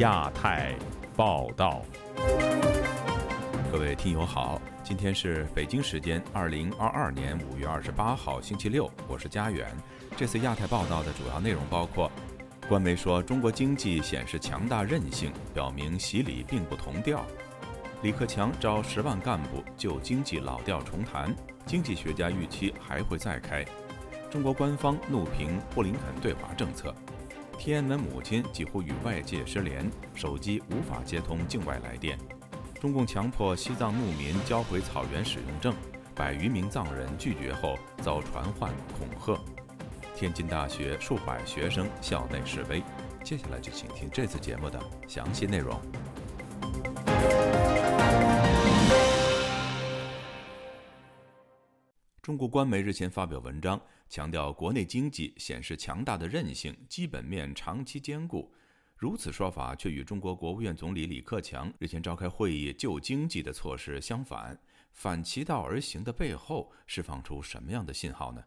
[0.00, 0.74] 亚太
[1.14, 1.82] 报道，
[3.70, 9.68] 各位听友好，今天是北京时间二零二二年五月二十八号星期六，我是佳远。
[10.16, 12.10] 这次亚太报道的主要内容包括：
[12.66, 17.18] 官媒说中国经济显示强大韧性，表明洗礼并不同调；
[18.00, 21.36] 李克强招十万干部就经济老调重谈，
[21.66, 23.66] 经济学家预期还会再开；
[24.30, 26.94] 中国官方怒评布林肯对华政策。
[27.60, 32.18] 天安门母亲几乎与外界失联，手机无法接通境外来电。
[32.80, 35.74] 中共强迫西藏牧民交回草原使用证，
[36.14, 39.38] 百余名藏人拒绝后遭传唤恐吓。
[40.16, 42.82] 天津大学数百学生校内示威。
[43.22, 45.78] 接下来就请听这次节目的详细内容。
[52.22, 53.78] 中国官媒日前发表文章。
[54.10, 58.52] 强调国内经济显示强大的韧性，基本面长期坚固。
[58.96, 68.42] 如此说法却与中国国务院总理李克强日前召开会议救经济的措施相反，反其道而行的背后释放出什么样的信号呢？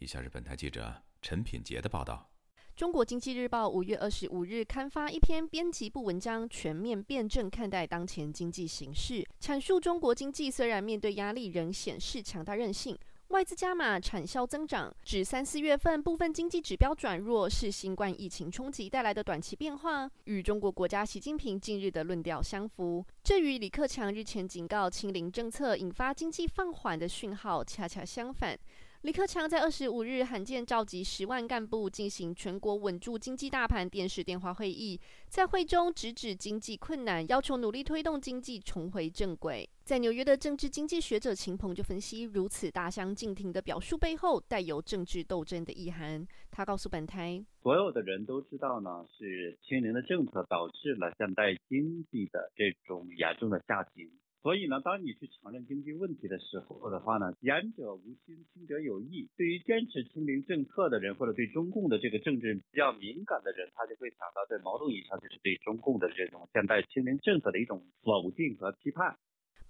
[0.00, 2.28] 以下是本台记者陈品杰的报道。
[2.74, 12.98] 中国经济日报五月二十五日刊发一篇编辑部文章，全面辩证看待当前经济形势，阐述中国经济虽然面对压力，仍显示强大韧性。
[13.28, 23.04] 外资加码，产销增长，指三四月份部分经济指标转弱是新冠疫情冲击带来的短期变化，与中国国家习近平近日的论调相符。
[23.22, 28.56] 这与李克强日前警告“清零”政策引发经济放缓的讯号恰恰相反。
[29.00, 39.68] 李克强在二十五日罕见召集十万干部进行全国稳住经济大盘电视电话会议，在会中直指经济困难，要求努力推动经济重回正轨。
[39.84, 46.26] 在纽约的政治经济学者秦鹏就分析，如此大相径庭的表述背后带有政治斗争的意涵。
[46.50, 54.08] 他告诉本台，所有的人都知道呢，是清零的政策导致了现代经济的这种严重的下行。
[54.40, 59.28] 所以呢，当你去承认经济问题的时候的话呢，言者无心，听者有意。
[59.36, 69.14] 对于坚持清零政策的人，或者对中共的这个政治比较敏感的人，他就会想到，在某种意义上就是对中共的这种现代清零政策的一种否定和批判。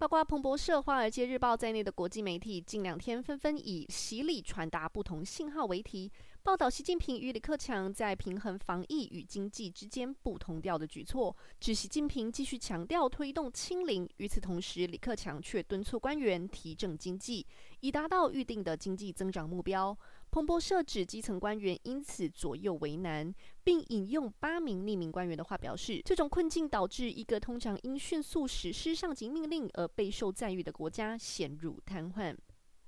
[0.05, 6.13] 包括彭博社、华尔街日报在内的国际媒体，近两天纷纷以“洗礼传达不同信号”为题。
[6.43, 17.47] 报道习近平与李克强在平衡防疫与经济之间不同调的举措，指习近平继续强调推动清零，与此同时，李克强却敦促官员提振经济，
[17.81, 19.97] 以达到预定的经济增长目标。
[20.35, 32.37] 彭博社指基层官员因此左右为难，并引用八名匿名官员的话表示，这种困境导致一个通常因迅速实施上级命令而备受赞誉的国家陷入瘫痪。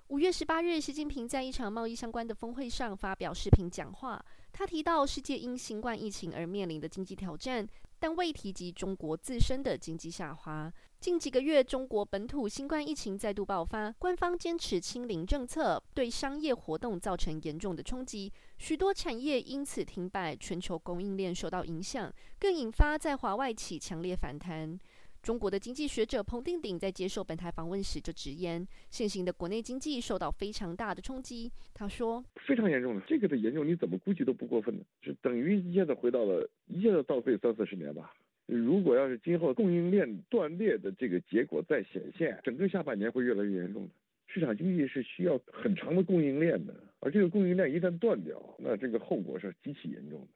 [0.09, 4.21] 五月十八日，习近平在一场贸易相关的峰会上发表视频讲话。
[4.53, 7.65] 他提到世界因新冠疫情而面临的经济挑战，
[8.01, 10.73] 但未提及中国自身的经济下滑。
[11.07, 24.77] 近几个月，中国本土新冠疫情再度爆发，官方坚持清零政策，对商业活动造成严重的冲击，许多产业因此停摆，全球供应链受到影响，更引发在华外企强烈反弹。
[25.23, 31.49] 中国的经济学者彭定鼎在接受本台访问时就直言，现行的国内经济受到非常大的冲击。
[31.73, 38.13] 他说：“非常严重的，这个的严重你怎么估计都不过分的，就等于一下子回到了一下子倒退三四十年吧。
[38.47, 43.91] 如果要是今后供应链断裂的这个结果再显现，整个下半年会越来越严重的。
[44.29, 50.27] 市场经济是需要很长的供应链的，而这个供应链一旦断掉，那这个后果是极其严重的。”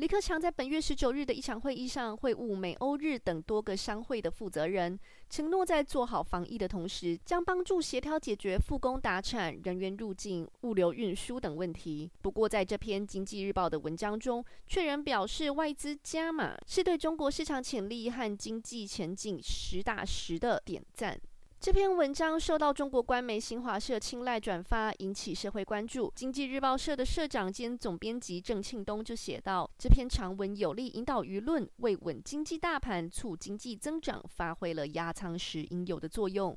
[0.00, 12.10] 李克强在本月十九日的一场会议上会晤美、欧、日等多个商会的负责人，承诺在做好防疫的同时，将帮助协调解决复工达产、人员入境、物流运输等问题。
[12.22, 21.20] 不过，在这篇《经济日报》的文章中，却仍表示外资加码是对中国市场潜力和经济前景实打实的点赞。
[21.60, 26.10] 这篇文章受到中国官媒新华社青睐转发，引起社会关注。
[26.16, 36.56] 经济日报社的社长兼总编辑郑庆东就写道：“这篇长文有力引导舆论，为稳经济大盘、促经济增长发挥了压舱石应有的作用。”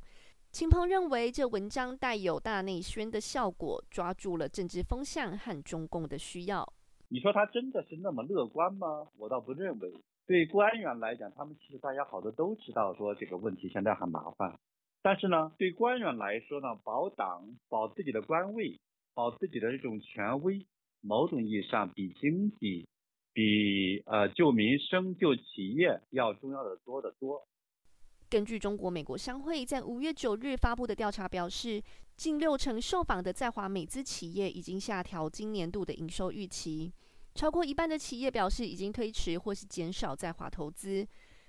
[0.54, 6.66] 秦鹏认为，这文章带有大内宣的效果，抓住了政治风向和中共的需要。
[7.10, 8.88] 你说他真的是那么乐观吗？
[9.18, 9.94] 我倒不认为。
[10.26, 14.58] 对官员来讲，他们其实大家好多都知道，说这个问题现在很麻烦。
[15.04, 18.80] 但是呢，对官员来说呢，保党、保自己的官位、
[19.14, 20.66] 保自己的这种权威，
[21.02, 22.88] 某种意义上比经济、
[23.34, 27.46] 比呃救民生、救企业要重要的多得多。
[28.30, 31.84] 根据中国美国商会在五月九日发布的调查表示，
[32.16, 36.94] 近六成受访的在华美资企业已经下调今年度的营收预期。
[37.36, 41.06] 超过一半的企业表示已经推迟或是减少在华投资。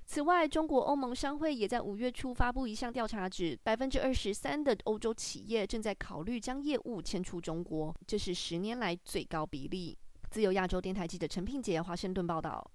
[0.06, 9.96] 此外，中国欧盟商会也在五月初发布一项调查，指百分之二十三的欧洲企业正在考虑将业务迁出中国，这是十年来最高比例。
[10.30, 12.70] 自由亚洲电台记者陈品杰华盛顿报道。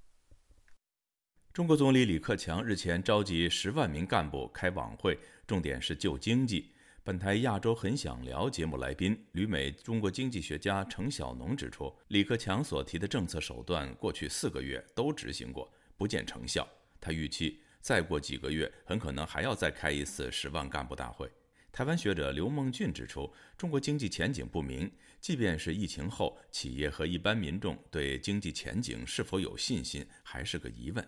[1.53, 6.71] 中国总理李克强日前召集十万名干部开晚会，重点是救经济。
[7.03, 16.67] 本台《亚洲很想聊》节目来宾、旅美中国经济学家程晓农指出，李克强所提的政策手段，过去四个月都执行过，不见成效。
[16.99, 21.29] 他预期再过几个月，很可能还要再开一次十万干部大会。
[21.71, 24.91] 台湾学者刘梦俊指出，中国经济前景不明，
[25.21, 31.07] 即便是疫情后，企业和一般民众对经济前景是否有信心，还是个疑问。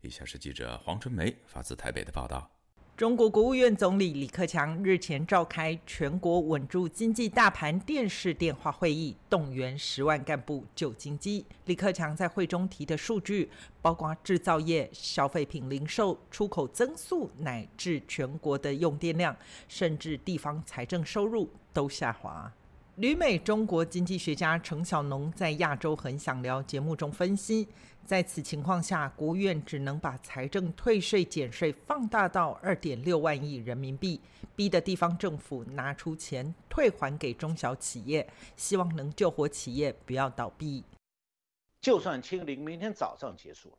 [0.00, 2.61] 以下是记者黄春梅发自台北的报道。
[3.02, 11.44] 中国国务院总理李克强日前召开全国稳住经济大盘电视电话会议，动员十万干部救经济。
[11.64, 13.50] 李克强在会中提的数据，
[13.80, 22.52] 包括制造业、消费品零售、出口增速，乃至全国的用电量，甚至地方财政收入都下滑。
[22.96, 27.66] 旅美中国经济学家程晓农在《亚洲很想聊》节目中分析，
[28.04, 34.20] 在此情况下，国务院只能把财政退税减税放大到二点六万亿人民币，
[34.54, 40.84] 逼得地方政府拿出钱退还给中小企业，希望能救活企业不要倒闭。
[41.80, 43.78] 就算清零明天早上结束了，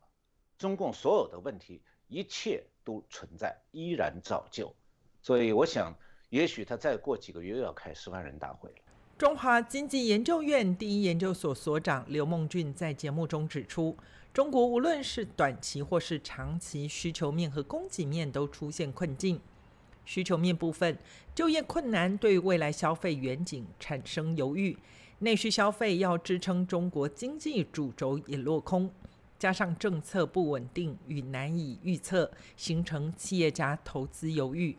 [0.58, 4.74] 中共所有的问题一切都存在，依然照旧。
[5.22, 5.94] 所以我想，
[6.30, 8.76] 也许他再过几个月又要开十万人大会了。
[9.16, 13.96] 中华经济研究院第一研究所所长刘梦俊在节目中指出，
[14.32, 19.40] 中国无论是短期或是长期需求面和供给面都出现困境。
[20.04, 20.98] 需求面部分，
[21.32, 24.76] 就业困难对未来消费远景产生犹豫；
[25.20, 28.90] 内需消费要支撑中国经济主轴也落空，
[29.38, 34.76] 加上政策不稳定与难以预测，形成企业家投资犹豫。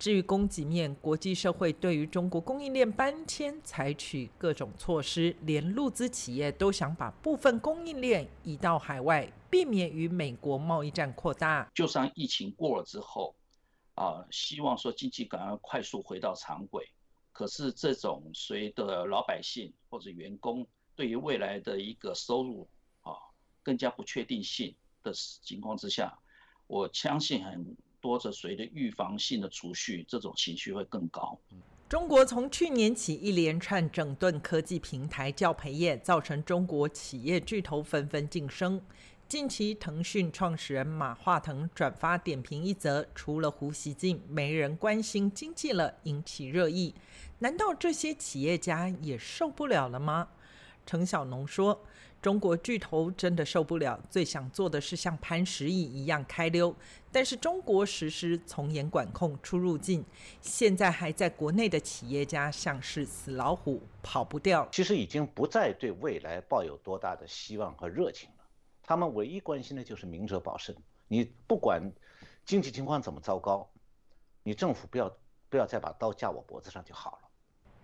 [0.00, 11.70] 至于供给面，国际社会对于中国供应链搬迁采取各种措施，连陆资企业都想把部分供应链移到海外，避免与美国贸易战扩大。
[11.74, 13.34] 就算疫情过了之后，
[13.94, 16.88] 啊，希望说经济赶快快速回到常轨。
[17.30, 22.66] 可是这种随着老百姓或者员工对于未来的一个收入
[23.02, 23.12] 啊
[23.62, 26.18] 更加不确定性的情况之下，
[26.66, 27.76] 我相信很。
[28.00, 31.38] 多着随着预防性的储蓄，这种情绪会更高。
[31.88, 38.80] 中国从去年起一连串整顿科技平台教培业，造成中国企业巨头纷纷晋升。
[39.26, 46.94] 近期，腾讯创始人马化腾转发点评一则，除了胡锡进，没人关心经济了，引起热议。
[47.38, 50.28] 难道这些企业家也受不了了吗？
[50.86, 51.84] 程小农说。
[52.22, 56.74] 中国巨头真的受不了，最想做的是像潘石屹一样开溜。
[57.10, 60.04] 但是中国实施从严管控出入境，
[60.42, 64.68] 现在还在国内的企业家像是死老虎，跑不掉。
[64.70, 68.44] 其实已经不再对未来抱有多大的希望和热情了。
[68.82, 70.76] 他们唯一关心的就是明哲保身。
[71.08, 71.82] 你不管
[72.44, 73.66] 经济情况怎么糟糕，
[74.42, 75.10] 你政府不要
[75.48, 77.29] 不要再把刀架我脖子上就好了。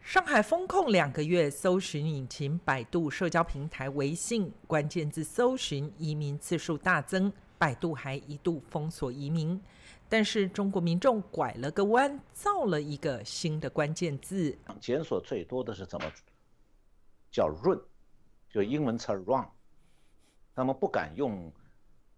[0.06, 9.60] 上海封控两个月，搜寻引擎百度、社交平台微信关键字搜寻移民次数大增，百度还一度封锁移民。
[10.08, 14.56] 但是中国民众拐了个弯，造了一个新的关键字。
[14.80, 16.08] 检索最多的是怎么
[17.32, 17.82] 叫 run，
[18.48, 19.44] 就英文词 run，
[20.54, 21.52] 他们不敢用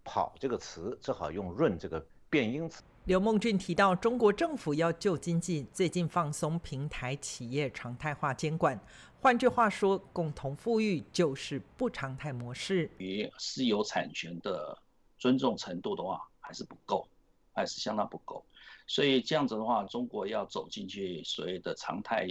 [0.03, 2.83] 跑这个词，只好用 run 这个变音词。
[3.05, 8.79] 刘梦俊提到，中国政府要救经济，最近放松平台企业常态化监管。
[9.19, 12.89] 换句话说，共同富裕就是不常态模式。
[12.99, 14.77] 与私有产权的
[15.17, 17.07] 尊重程度的话，还是不够，
[17.53, 18.45] 还是相当不够。
[18.85, 22.27] 所以这样子的话，中国要走进去所谓的常态、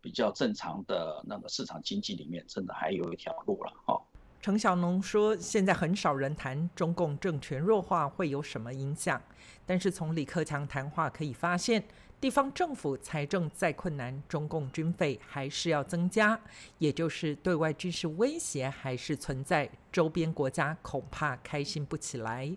[0.00, 3.72] 比较正常的那个市场经济里面，真的还有一条路了。
[3.86, 4.00] 哦。
[4.42, 9.22] 程小农说：“现在很少人谈中共政权弱化会有什么影响，
[9.64, 11.84] 但是从李克强谈话可以发现，
[12.20, 16.40] 地方政府财政再困难，中共军费还是要增加，
[16.78, 22.52] 也就是对外军事威胁还是存在，周边国家恐怕开心不起来。”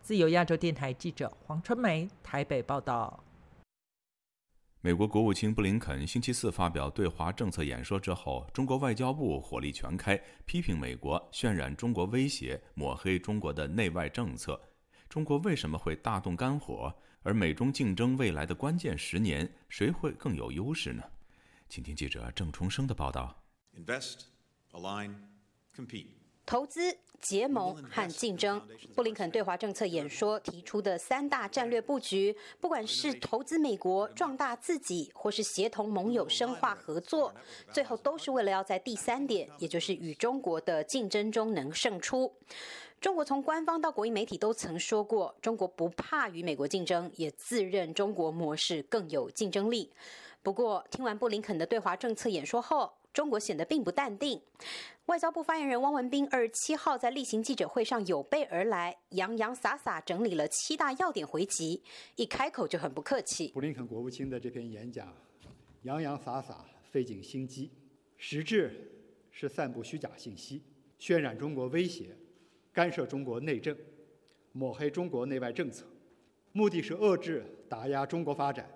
[0.00, 3.24] 自由亚洲电台记者黄春梅台北报道。
[4.86, 14.60] 美国国务卿布林肯星期四发表对华政策演说之后，中国外交部火力全开，批评美国渲染中国威胁，抹黑中国的内外政策。
[15.08, 16.94] 中国为什么会大动肝火？
[17.24, 21.02] 而美中竞争未来的关键十年，谁会更有优势呢？
[21.68, 23.42] 请听记者郑重生的报道。
[23.74, 24.26] Invest,
[24.70, 25.16] align,
[25.74, 26.15] compete.
[26.46, 28.62] 投资、结盟和竞争，
[28.94, 37.34] 布林肯对华政策演说提出的三大战略布局，不管是投资美国、壮大自己，或是协同盟友深化合作，
[37.72, 42.32] 最后都是为了要在第三点，也就是与中国的竞争中能胜出。
[43.00, 49.92] 中国从官方到国营媒体都曾说过，中国不怕与美国竞争，也自认中国模式更有竞争力。
[50.42, 54.38] 不过，听完布林肯的对华政策演说后，中国显得并不淡定。
[55.06, 61.82] 外交部发言人汪文斌二十七号在例行记者会上有备而来，洋洋洒洒整理了七大要点回击，
[62.16, 63.48] 一开口就很不客气。
[63.54, 65.10] 布林肯国务卿的这篇演讲，
[65.84, 67.70] 洋洋洒洒，费尽心机，
[68.18, 68.92] 实质
[69.30, 70.62] 是散布虚假信息，
[71.00, 72.14] 渲染中国威胁，
[72.70, 73.74] 干涉中国内政，
[74.52, 75.86] 抹黑中国内外政策，
[76.52, 78.68] 目的是遏制、打压中国发展，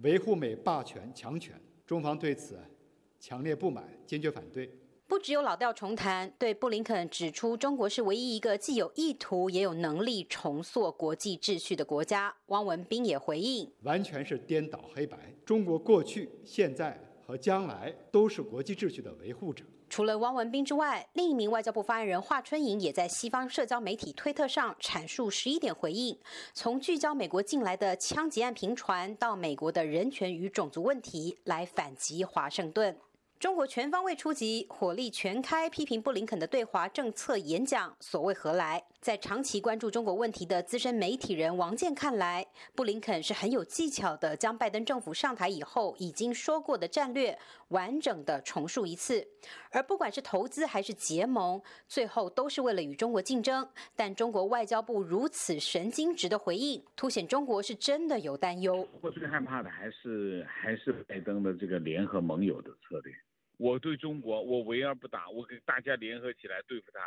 [0.00, 1.58] 维护美霸权强权。
[1.86, 2.60] 中方对此
[3.18, 4.70] 强烈不满，坚决反对。
[5.06, 12.34] 不只有老调重弹，对布林肯指出中国是唯一一个既有意图也有能力重塑国际秩序的国家。
[12.48, 15.18] 汪文斌也回应：完全是颠倒黑白。
[15.46, 19.64] 中国过去、现在和将来都是国际秩序的维护者。
[19.88, 26.14] 除了汪文斌之外，另一名外交部发言人华春莹也在西方社交媒体推特上阐述十一点回应，
[26.52, 32.94] 从聚焦美国近来的枪击案频传，到美国的人权与种族问题，来反击华盛顿。
[33.38, 38.82] 中国全方位出击，火力全开，批评布林肯的对华政策演讲所谓何来？
[39.00, 49.24] 在长期关注中国问题的资深媒体人王健看来，布林肯是很有技巧的，将拜登政府上台以后已经说过的战略完整的重述一次。
[49.70, 53.66] 而不管是投资还是结盟，最后都是为了与中国竞争。
[53.94, 58.84] 但中国外交部如此神经质的回应，凸显中国是真的有担忧。
[59.00, 63.14] 我最害怕的还是还是拜登的这个联合盟友的策略。
[63.58, 67.00] 我对中国，我围而不打，我给大家联合起来对付他，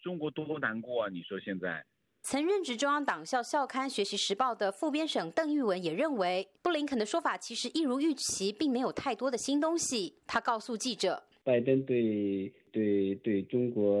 [0.00, 1.08] 中国多难过啊！
[1.10, 1.84] 你说现在？
[2.22, 10.20] 曾任职中央党校校刊《学习时报》的副编审邓玉文也认为，布林肯的说法其实一如预期，并没有太多的新东西。
[10.26, 13.98] 他告诉记者：“拜登对对对中国，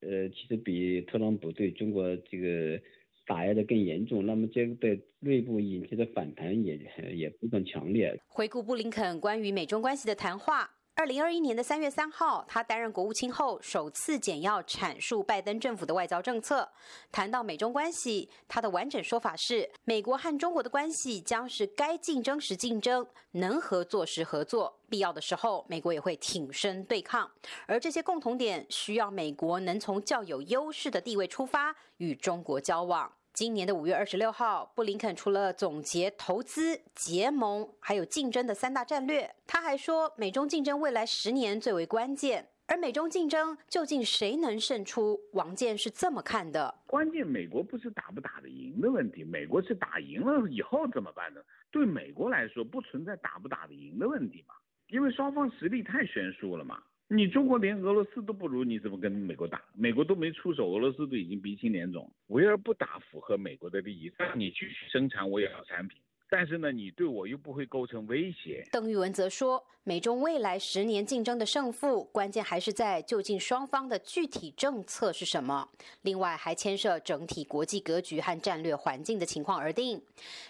[0.00, 2.80] 呃，其实比特朗普对中国这个
[3.26, 4.24] 打压的更严重。
[4.26, 6.76] 那么这个在内部引起的反弹也
[7.14, 10.68] 也非常强烈。”回顾布林肯关于美中关系的谈话。
[10.98, 16.68] 二零二一年的三月三号，他担任国务卿后，首次简要阐述拜登政府的外交政策。
[17.12, 27.30] 谈到美中关系，他的完整说法是：美国和中国的关系将是该竞争时竞争，能合作时合作，必要的时候，美国也会挺身对抗。
[27.68, 33.08] 而这些共同点，需要美国能从较有优势的地位出发，与中国交往。
[33.38, 42.48] 今年的五月二十六号，布林肯除了总结投资、结盟还有竞争的三大战略，他还说美中竞争未来十年最为关键。
[42.66, 45.16] 而美中竞争究竟谁能胜出？
[45.34, 51.40] 王健是这么看的：关键美国不是打不打得赢的问题，美国是打赢了以后怎么办呢？
[51.70, 54.54] 对美国来说，不存在打不打得赢的问题嘛，
[54.88, 56.82] 因为双方实力太悬殊了嘛。
[57.10, 59.62] 你中国连俄罗斯都不如，你怎么跟美国打？
[59.74, 65.98] 美国都没出手，俄罗斯都已经鼻青脸肿，围而不打符合美国的利益，让你继续生产我也要产品。
[66.30, 68.66] 但是呢，你对我又不会构成威胁。
[68.70, 75.66] 邓玉文则说，美中未来十年竞争的胜负，关键还是在究竟双方的具体政策是什么。
[76.02, 80.02] 另外，还牵涉整体国际格局和战略环境的情况而定。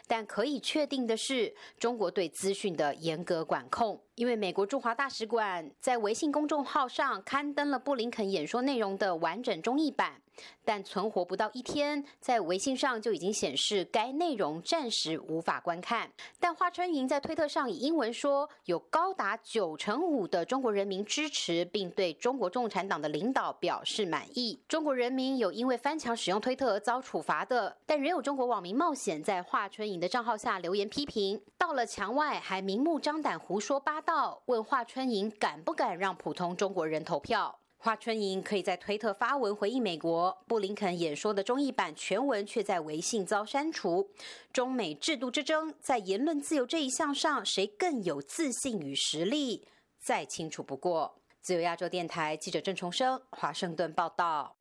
[0.08, 4.00] 但可以确定的是，中国对资讯的严格管控。
[4.16, 10.20] 因为美国驻华大使馆在微信公众号上刊登了布林肯演说内容的完整中译版。
[10.64, 16.10] 但存活不到一天，在微信上就已经显示该内容暂时无法观看。
[16.38, 24.60] 但华春莹在推特上以英文说，有高达九成五的中国人民支持，并对中国共产党的领导表示满意。
[24.68, 37.58] 中国人民有因为翻墙使用推特而遭处罚的，但仍有中国网民冒险在华春莹的账号下留言批评，到了墙外还明目张胆胡说八道，问华春莹敢不敢让普通中国人投票。
[37.80, 44.10] 华春莹可以在推特发文回应美国，布林肯演说的中译版全文却在微信遭删除。
[44.52, 49.68] 中美制度之争，在言论自由这一项上，谁更有自信与实力，
[50.00, 51.22] 再清楚不过。
[51.40, 54.57] 自由亚洲电台记者郑重生，华盛顿报道。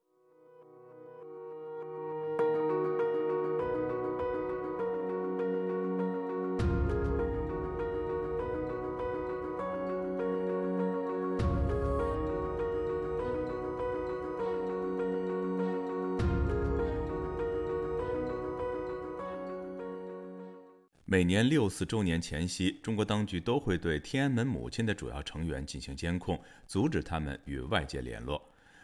[21.17, 28.39] 每年六四周年前夕，中国当局都会对天安门母亲的主要成员进行监控，阻止他们与外界联络。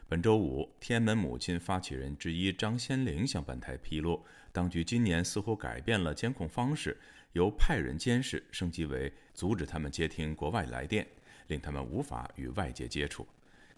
[0.07, 4.19] 本周五，天安门母亲发起人之一张先玲向本台披露，
[4.51, 6.99] 当局今年似乎改变了监控方式，
[7.33, 11.05] 由派人监视升级为阻止他们接听国外来电，
[11.49, 13.27] 令他们无法与外界接触。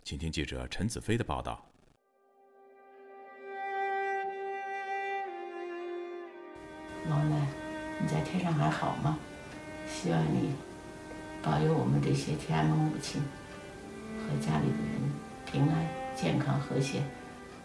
[0.01, 1.69] 请听记者陈子飞的报道。
[7.09, 7.47] 老奶，
[7.99, 9.17] 你在天上还好吗？
[9.87, 10.53] 希望你
[11.41, 13.21] 保佑我们这些天安门母亲
[14.17, 15.11] 和家里的人
[15.45, 16.05] 平安。
[16.15, 17.03] 健康和谐，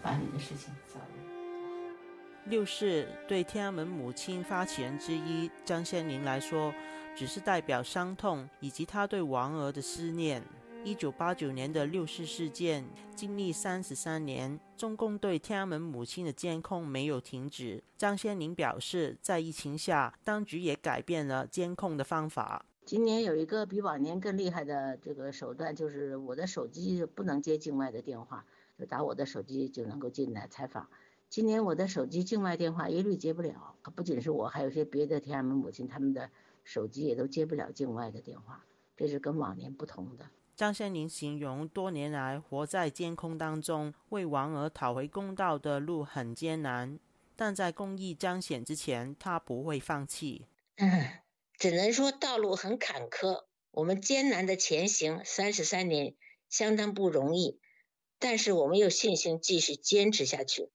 [0.01, 2.49] 把你的事情早日。
[2.49, 6.73] 六四对天安门母亲发起人之一张先林来说，
[7.15, 10.43] 只是代表伤痛以及他对亡儿的思念。
[10.83, 12.83] 一九八九年的六四事件
[13.15, 17.83] 经历三十三年，中共对天安门母亲的监控没有停止。
[17.95, 22.65] 张先林表示，在疫情下，当局也改变了监控的方法。
[22.83, 28.43] 今年有一个比往年更厉害的这个手段，就是我的手机不能接境外的电话，
[28.79, 30.89] 就打我的手机就能够进来采访。
[31.29, 36.31] 今年我的手机境外电话一律接不了，不仅是我，还有些别的天安门母亲他们的
[36.63, 38.65] 手机也都接不了境外的电话，
[38.97, 40.25] 这是跟往年不同的。
[40.61, 46.99] 张先林形容，多年来活在监控当中，为亡儿讨回公道的路很艰难，
[47.35, 50.45] 但在公益彰显之前，他不会放弃。
[50.75, 51.13] 嗯
[51.57, 56.13] 只能说道路很坎坷，我们艰难的前行三十三年，
[56.47, 57.59] 相当不容易。
[58.19, 60.69] 但是我们有信心继续坚持下去，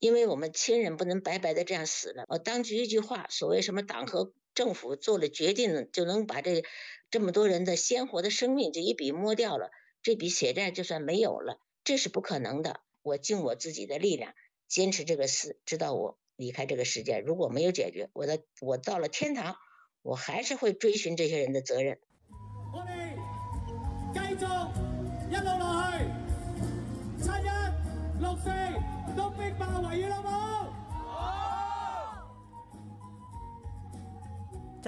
[0.00, 2.24] 因为我们亲人不能白白的这样死了。
[2.28, 6.64] 呃，当局一句话，所谓什么党和政府做了决定，就能把这
[7.12, 9.70] 这么多人的鲜活的生命就一笔抹掉了，
[10.02, 12.80] 这笔血债就算没有了，这是不可能的。
[13.02, 14.34] 我尽我自己的力量，
[14.66, 17.20] 坚持这个事，直到我离开这个世界。
[17.20, 19.54] 如果没有解决，我的我到了天堂。
[20.02, 22.00] 我还是会追寻这些人的责任。
[22.72, 23.14] 我哋
[24.12, 24.44] 继续
[25.30, 25.98] 一路落去，
[27.22, 27.48] 七一
[28.20, 28.50] 六四
[29.16, 30.57] 都逼爆围了冇？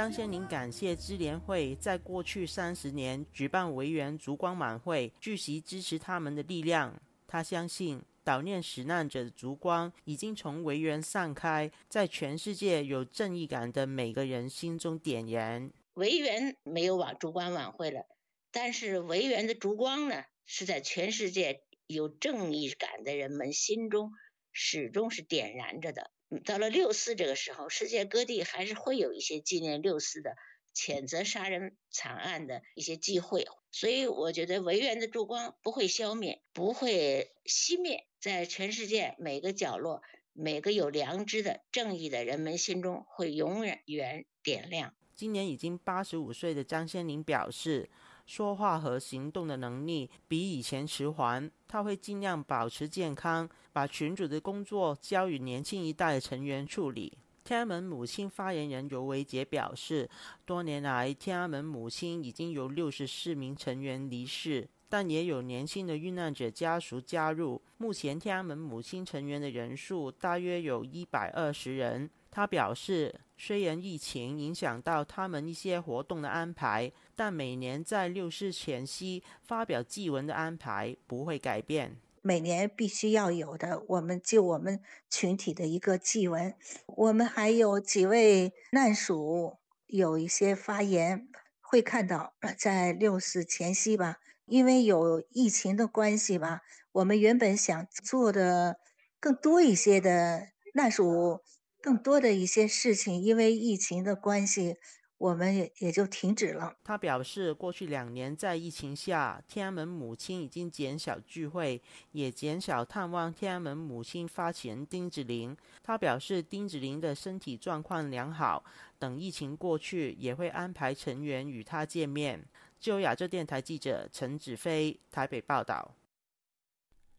[0.01, 6.99] 张先林感谢支联会在过去三十年举办维园烛光晚会，聚集支持他们的力量。
[7.27, 8.01] 他相信。
[8.25, 15.71] 悼念死难者的烛光已经从维园散开，在全世界有正义感的每个人心中点燃。
[15.93, 18.07] 维园没有往烛光晚会了，
[18.51, 24.13] 但是维园的烛光呢，是在全世界有正义感的人们心中
[24.51, 26.11] 始终是点燃着的。
[26.45, 30.37] 到了六四这个时候，世界各地还是会有一些纪念六四的、
[30.75, 38.07] 谴责杀人惨案的一些机会，所以我觉得维园的烛光不会消灭，不会熄灭。
[38.21, 44.95] 在全世界每个角落，每个有良知的、正义的人们心中会永远远点亮。
[45.17, 47.91] 今年已经八十五岁的张先林表示，
[48.31, 57.13] 说话和行动的能力比以前迟缓，他会尽量保持健康，把群主的工作交予年轻一代的成员处理。
[57.43, 60.09] 天安门母亲发言人尤维杰表示，
[60.47, 64.69] 多年来，天安门母亲已经有六十四名成员离世。
[64.89, 67.61] 但也有年轻的遇难者家属加入。
[67.79, 72.11] 目前天安门母亲成员的人数大约有一百二十人。
[72.31, 81.97] 他表示，虽然疫情影响到他们一些活动的安排，但每年在六四前夕发表祭文的安排不会改变。
[82.23, 86.55] 每年必须要有的，我们就我们群体的一个祭文。
[86.87, 91.29] 我们还有几位难属有一些发言，
[91.61, 94.19] 会看到在六四前夕吧。
[94.45, 96.63] 因为有疫情的关系吧，
[96.93, 98.77] 我们原本想做的
[99.19, 101.41] 更多一些的难属
[101.83, 104.77] 更多的一些事情，因为疫情的关系，
[105.19, 106.77] 我们也也就停止了。
[106.85, 115.57] 他表示，过去两年在疫情下，天安门母亲已经减少聚会，也减少探望天安门母亲发起人丁子霖。
[115.83, 118.65] 他表示，丁子霖的身体状况良好，
[118.99, 122.45] 等疫情过去，也会安排成员与他见面。
[122.79, 125.95] 就亚洲电台记者陈子飞台北报道。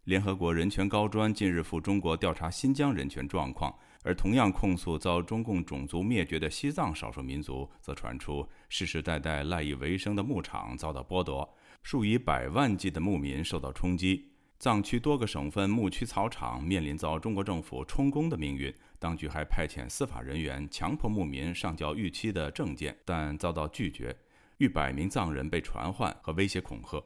[0.06, 18.74] 联合国人权高专近日赴中国调查新疆人权状况，而同样控诉遭中共种族灭绝的西藏少数民族，则传出世世代代赖以为生的牧场遭到剥夺，数以百万计的牧民受到冲击，藏区多个省份牧区草场面临遭中国政府充公的命运。
[19.00, 24.16] 当局还派遣司法人员强迫牧民上交逾期的证件，但遭到拒绝。
[24.58, 27.04] 逾百名藏人被传唤和威胁恐吓。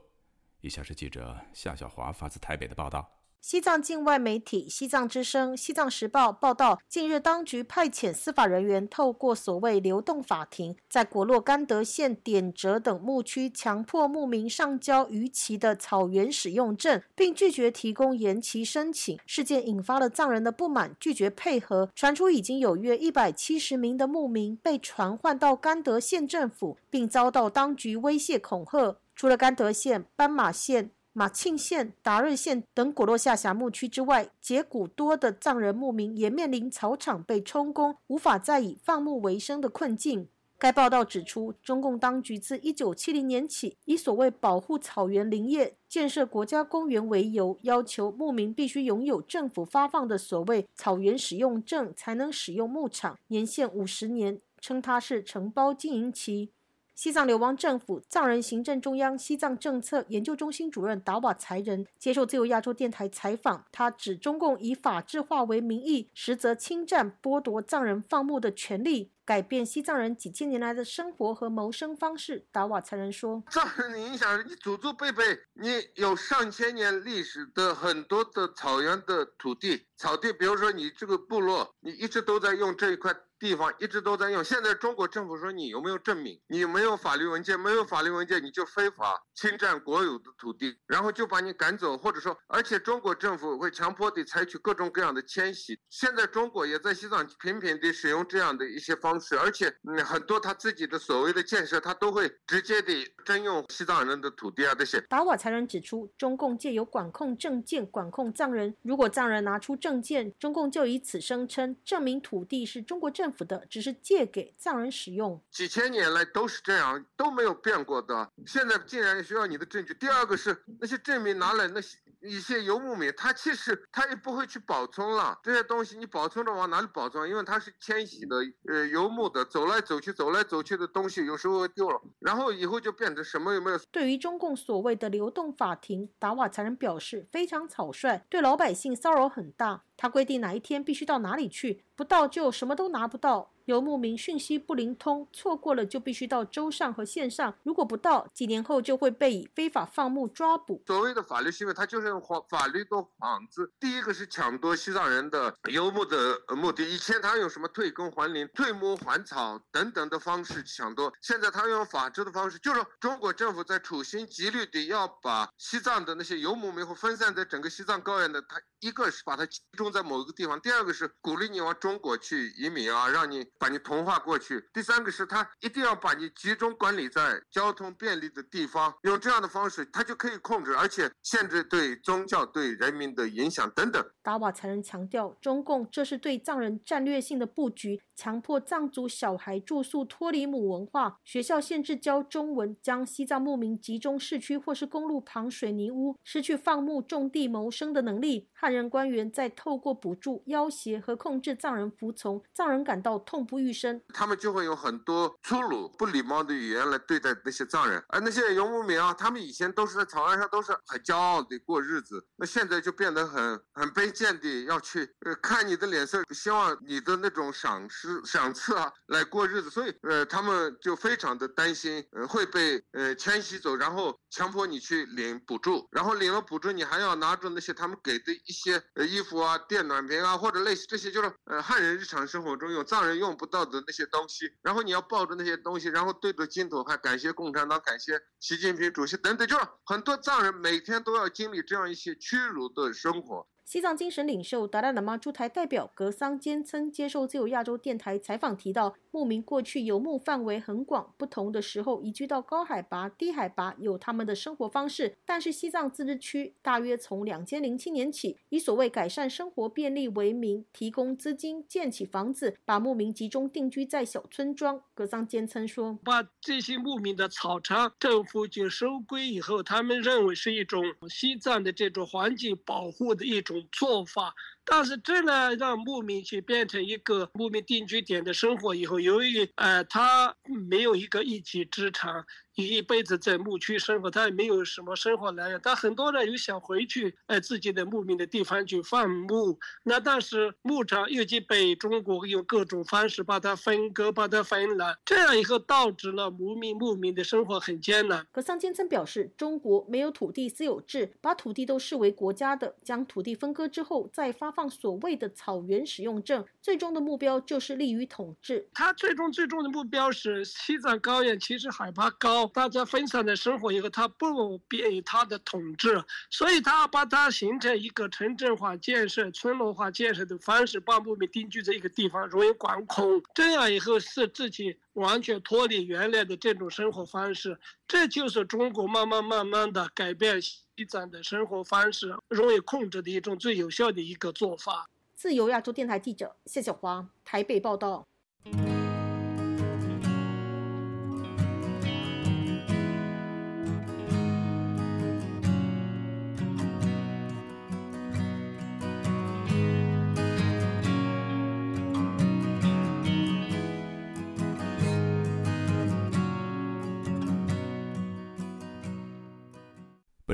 [0.59, 3.24] 以下是记者夏小华发自台北的报道。
[3.47, 19.19] 西藏境外媒体《西藏之声》《西藏时报》报道，近日当局派遣司法人员透过所谓流动法庭，在果洛甘德县点折等牧区强迫牧民上交逾期的草原使用证，并拒绝提供延期申请。
[19.27, 21.91] 事件引发了藏人的不满，拒绝配合。
[21.93, 28.97] 传出已经有约一百七十名的牧民被传唤到甘德县政府，并遭到当局威胁恐吓。
[29.15, 30.89] 除了甘德县、斑马县。
[31.17, 40.27] 马庆县、达瑞县等果洛下辖牧区之外，结古多的藏人牧民也面临草场被充公、无法再以放牧为生的困境。
[40.57, 56.51] 该报道指出，中共当局自1970年起，以所谓保护草原林业、建设国家公园为由，要求牧民必须拥有政府发放的所谓草原使用证，才能使用牧场，年限五十年，称它是承包经营期。
[56.95, 72.45] 西藏流亡政府藏人行政中央西藏政策研究中心主任达瓦才仁接受自由亚洲电台采访，他指中共以法治化为名义，实则侵占剥夺藏人放牧的权利，改变西藏人几千年来的生活和谋生方式。
[72.49, 83.13] 达瓦才仁说：“藏人影响你祖祖辈辈，你有上千年历史的很多的草原的土地、草地，比如说你这个部落，你一直都在用这一块。”
[83.45, 86.41] 地方一直都在用，现在中国政府说你有没有证明？
[86.47, 95.79] 你没有法律文件，没有法律文件你就非法侵占国有的土地，然后就把你赶走，或者说，而且中国政府会强迫地采取各种各样的迁徙。
[95.91, 99.71] 现在中国也在西藏频频地使用这样的一些方式，而且，
[100.03, 104.99] 很多他自己的所谓的建设，他都会直接地征用西藏人的土地啊这些。
[105.01, 113.31] 达瓦才人指出，中共借由管控证件管控藏人，如果藏人拿出证件，中共就以此声称证明土地是中国政。
[113.34, 118.29] 府府的只是借给藏人使用，几千年来都是这样，都没有变过的。
[118.45, 119.93] 现在竟然需要你的证据。
[119.93, 121.97] 第二个是那些证明拿来那些。
[122.21, 127.29] 一些游牧民，他其实他也不会去保存了这些东西，你保存着往哪里保存？
[127.29, 133.77] 因为它是迁徙的，呃，游牧的，走来走去，走来走去的东西，有时候丢了，然后以后就变成什么也没有。
[133.91, 139.83] 对于中共所谓的流动法庭，达瓦才人表示非常草率，对老百姓骚扰很大。
[139.97, 143.51] 他规定哪一天必须到哪里去，不到就什么都拿不到。
[143.65, 150.83] 游牧民讯息不灵通，错过了就必须到州上和县上，如果不到，几年后就会被以非法放牧抓捕。
[150.85, 153.71] 所谓的法律行为，它就是用法法律做幌子。
[153.79, 173.43] 第一个是抢夺西藏人的游牧的目的，以前他用什么退耕还林、退牧还草等等的方式抢夺，现在他用法治的方式，就是中国政府在处心积虑地要把西藏的那些游牧民或分散在整个西藏高原的，他一个是把它集中在某一个地方，第二个是鼓励你往中国去移民啊，让你。
[173.57, 174.63] 把你同化过去。
[174.73, 184.03] 第三个是他一定要把你集中管理在交通便利的地方，用这样的方式，他就可以控制，而且限制对宗教对人民的影响等等。
[184.21, 198.49] 达瓦才能强调，中共这是对藏人战略性的布局，强迫藏族小孩住宿脱离母文化，学校限制教中文，将西藏牧民集中市区或是公路旁水泥屋，失去放牧种地谋生的能力。
[198.53, 203.45] 汉人官员在透过补助、要挟和控制藏人服从，藏人感到痛。
[203.45, 208.03] 不欲生，他们就会有很多粗鲁、不礼貌的语言来对待那些藏人。
[208.07, 212.25] 而那些游牧民啊，他们以前都是在草原上，都是很骄傲的过日子。
[212.37, 219.69] 那现在就变得很很卑贱的要去呃看你的脸色，希望你的那种赏识、是赏赐啊来过日子。
[219.69, 233.25] 所以呃，他们就非常的担心呃会被呃迁徙走，然后强迫你去领补助，然后领了补助，你还要拿着那些他们给的一些衣服啊、电暖瓶啊，或者类似这些，就是呃汉人日常生活中用，藏人用。
[233.35, 243.45] 不到的那些东西，然后你要抱着那些东西，然后对着镜头还感谢共产党、感谢习近平主席等等，就是很多藏人每天都要经历这样一些屈辱的生活。
[243.65, 255.15] 西藏精神领袖达赖喇嘛驻台代表格桑坚称接受自由亚洲电台采访提到，牧民过去游牧范围很广，不同的时候移居到高海拔、低海拔，有他们的生活方式。
[255.25, 264.81] 但是西藏自治区大约从两千零七年起，以所谓改善生活便利为名，提供资金建起房子，把牧民集中定居在小村庄。
[264.93, 274.33] 格桑坚称说：“把这些牧民的草场政府就收归以后，他们认为是一种西藏的这种环境保护的一种。”做法，
[274.67, 280.35] 但是这呢，让牧民去变成一个牧民定居点的生活以后，由于呃，他
[280.67, 282.25] 没有一个一技之长，
[282.55, 285.59] 一辈子在牧区生活，他也没有什么生活来源。
[285.61, 289.59] 但很多人又想回去，哎，自己的牧民的地方去放牧。
[289.83, 298.25] 那但是牧场又及被中国用各种方式把它分割、把它分了，这样以后导致了牧民牧民的生活很艰难。
[298.31, 308.67] 格桑坚曾表示，中国没有土地私有制，把土地都视为国家的，将土地分割之后再发放所谓的草原使用证，最终的目标就是利于统治。
[308.73, 323.21] 他最终最终的目标是西藏高原，其实海拔高，大家分散的生活以后，他不便于他的统治，所以他把它形成一个城镇化建设、村落化建设的方式，把牧民定居在一个地方，容易管控。
[323.33, 334.89] 这样以后是自己完全脱离原来的这种生活方式，这就是中国慢慢慢慢的改变西藏的生活方式，容易控制的一种最有效的一个做法。
[335.15, 338.05] 自由亚洲电台记者谢小华台北报道。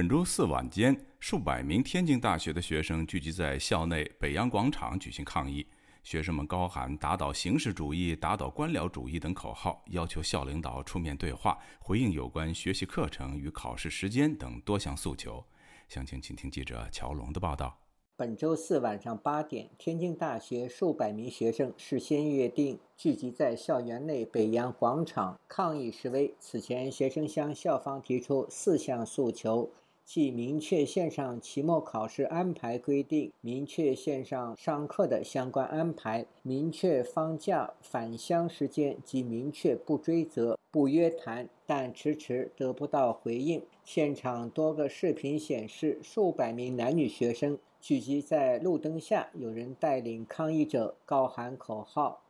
[0.01, 5.63] 本周四晚间，数百名天津大学的学生聚集在校内北洋广场举行抗议。
[6.01, 15.45] 学生们高喊“打倒形式主义，打倒官僚主义”等口号，要求校领导出面对话，回应有关学习课程与考试时间等多项诉求。
[15.87, 17.77] 详情，请听记者乔龙的报道。
[18.15, 26.33] 本周四晚上八点，天津大学数百名学生事先约定聚集在校园内北洋广场抗议示威。
[26.39, 29.71] 此前，学生向校方提出四项诉求。
[30.13, 43.63] 即明确线上期末考试安排规定，明确线上上课的相关安排，明确放假返乡时间及明确不追责、不约谈，但迟迟得不到回应。
[43.85, 52.21] 现场多个视频显示，数百名男女学生聚集在路灯下，有人带领抗议者高喊口号。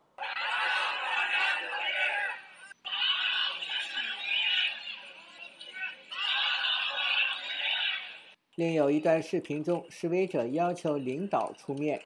[8.56, 12.02] 另有一段视频中，示威者要求领导出面。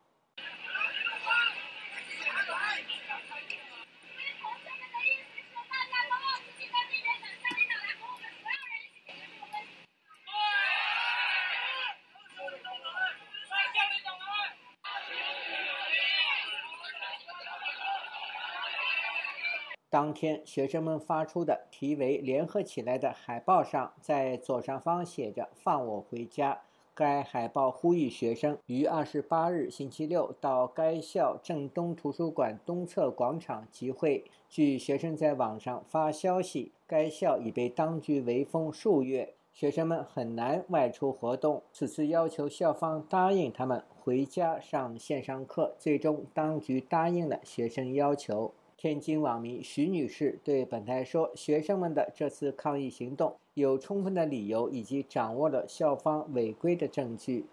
[20.45, 26.61] 学生们发出的题为“联合起来”的海报上，在左上方写着“放我回家”。
[26.95, 34.23] 该海报呼吁学生于二十八日星期六到该校正东图书馆东侧广场集会。
[34.47, 41.61] 据学生在网上发消息，该校已被当局围封数月，学生们很难外出活动。
[41.73, 48.53] 此次要求校方答应他们回家上线上课，最终当局答应了学生要求。
[48.85, 57.47] 天津网民徐女士对本台说：“学生们的这次抗议行动有充分的理由，以及掌握了校方违规的证据。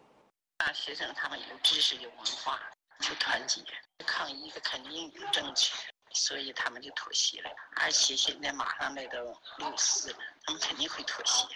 [0.59, 2.61] 大学生他们有知识、有文化，
[3.09, 3.63] 有团结
[4.05, 5.73] 抗议的，肯定有证据，
[6.11, 7.49] 所以他们就妥协了。
[7.81, 9.19] 而且现在马上来到
[9.57, 11.47] 六四了，他们肯定会妥协。”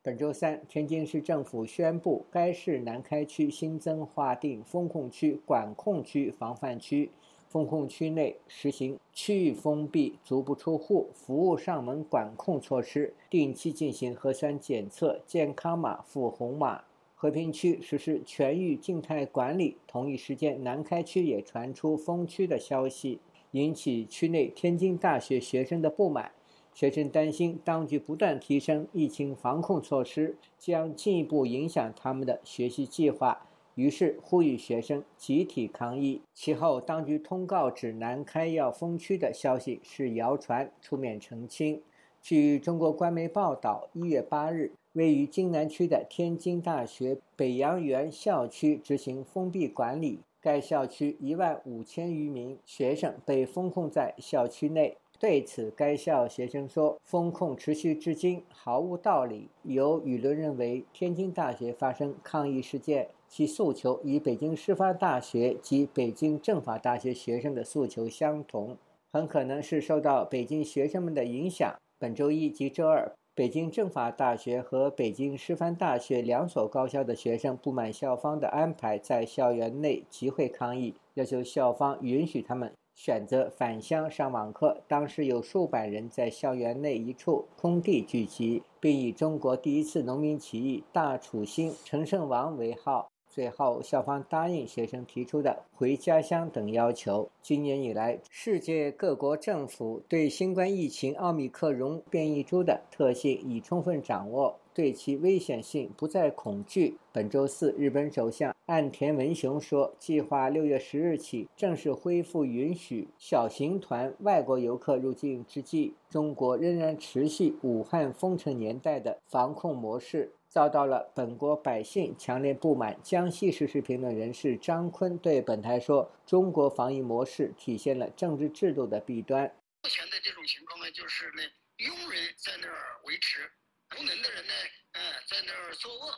[0.00, 7.10] 本周三，天津市政府宣布，该市南开区新增划定风控区、管控区、防范区。
[7.50, 16.84] 封控区内实行区域封闭、足不出户、服务上门管控措施，定期进行核酸检测，健康码附红码。
[17.16, 19.76] 和平区实施全域静态管理。
[19.88, 23.18] 同一时间，南开区也传出封区的消息，
[23.50, 26.30] 引起区内天津大学学生的不满。
[26.72, 33.48] 学生担心，当局不断提升疫情防控措施，将进一步影响他们的学习计划。
[33.74, 36.20] 于是呼吁学生集体抗议。
[36.34, 41.82] 其后，当局通告指南开要封区的消息是谣传，出面澄清。
[42.22, 54.96] 据中国官媒报道，一月八日，位于津南区的天津大学北洋园校区执行封闭管理，该校区一万五千余名学生被封控在校区内。
[55.18, 63.08] 对此，该校学生说：“封控持续至今毫无道理。”有舆论认为，天津大学发生抗议事件。
[63.30, 68.76] 其诉求与北京师范大学及北京政法大学学生的诉求相同，
[69.12, 71.72] 很可能是受到北京学生们的影响。
[71.96, 84.82] 本周一及周二，北京政法大学和北京师范大学两所高校的学生不满校方的安排，在校园内集会抗议，要求校方允许他们选择返乡上网课。
[84.88, 93.08] 当时有数百人在校园内一处空地聚集，并以“中国第一次农民起义大楚兴陈胜王”为号。
[93.30, 97.30] 最后，校方答应学生提出的回家乡等要求。
[97.40, 106.96] 今年以来，世界各国政府对新冠疫情奥密克戎变异株的特性已充分掌握，对其危险性不再恐惧。
[107.12, 120.32] 本周四，日本首相岸田文雄说，计划六月十日起正式恢复允许小型团外国游客入境之际，中国仍然持续武汉封城年代的防控模式。
[120.50, 123.00] 遭到了本国百姓强烈不满。
[123.04, 129.46] 江西时事评论人士张坤对本台说：“中国防疫模式体现了政治制度的弊端。
[129.84, 131.42] 目前的这种情况呢，就是呢，
[131.78, 133.48] 庸人在那儿维持，
[133.96, 134.52] 无能的人呢，
[134.92, 136.12] 嗯，在那儿作恶，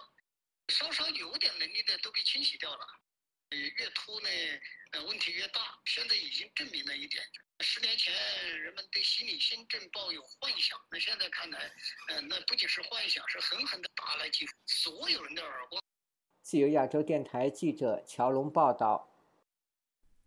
[0.69, 2.81] 稍稍有点能力的都被清洗掉了。
[3.55, 4.29] 越拖呢，
[4.93, 5.61] 呃，问题越大。
[5.85, 7.23] 现在已经证明了一点。”
[7.61, 8.13] 十年前，
[8.61, 11.59] 人们对心理新政抱有幻想，那现在看来，
[12.09, 15.81] 呃，那不仅是幻想，是狠狠的打了几所有人的耳光。
[16.43, 19.09] 自由亚洲电台记者乔龙报道。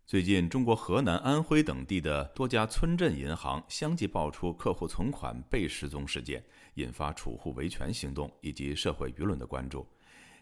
[0.06, 6.42] 最近，中国河南、安徽等地的多家村镇银行相继爆出客户存款被失踪事件，
[6.76, 9.86] 引发储户维权行动以及社会舆论的关注。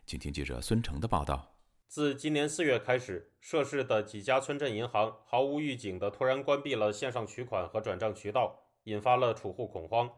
[0.07, 1.54] 请听记者孙成的报道。
[1.87, 10.11] 自今年四月开始，涉事的几家村镇银行毫无预警地突然关闭了线上取款和转账渠道，引发了储户恐慌。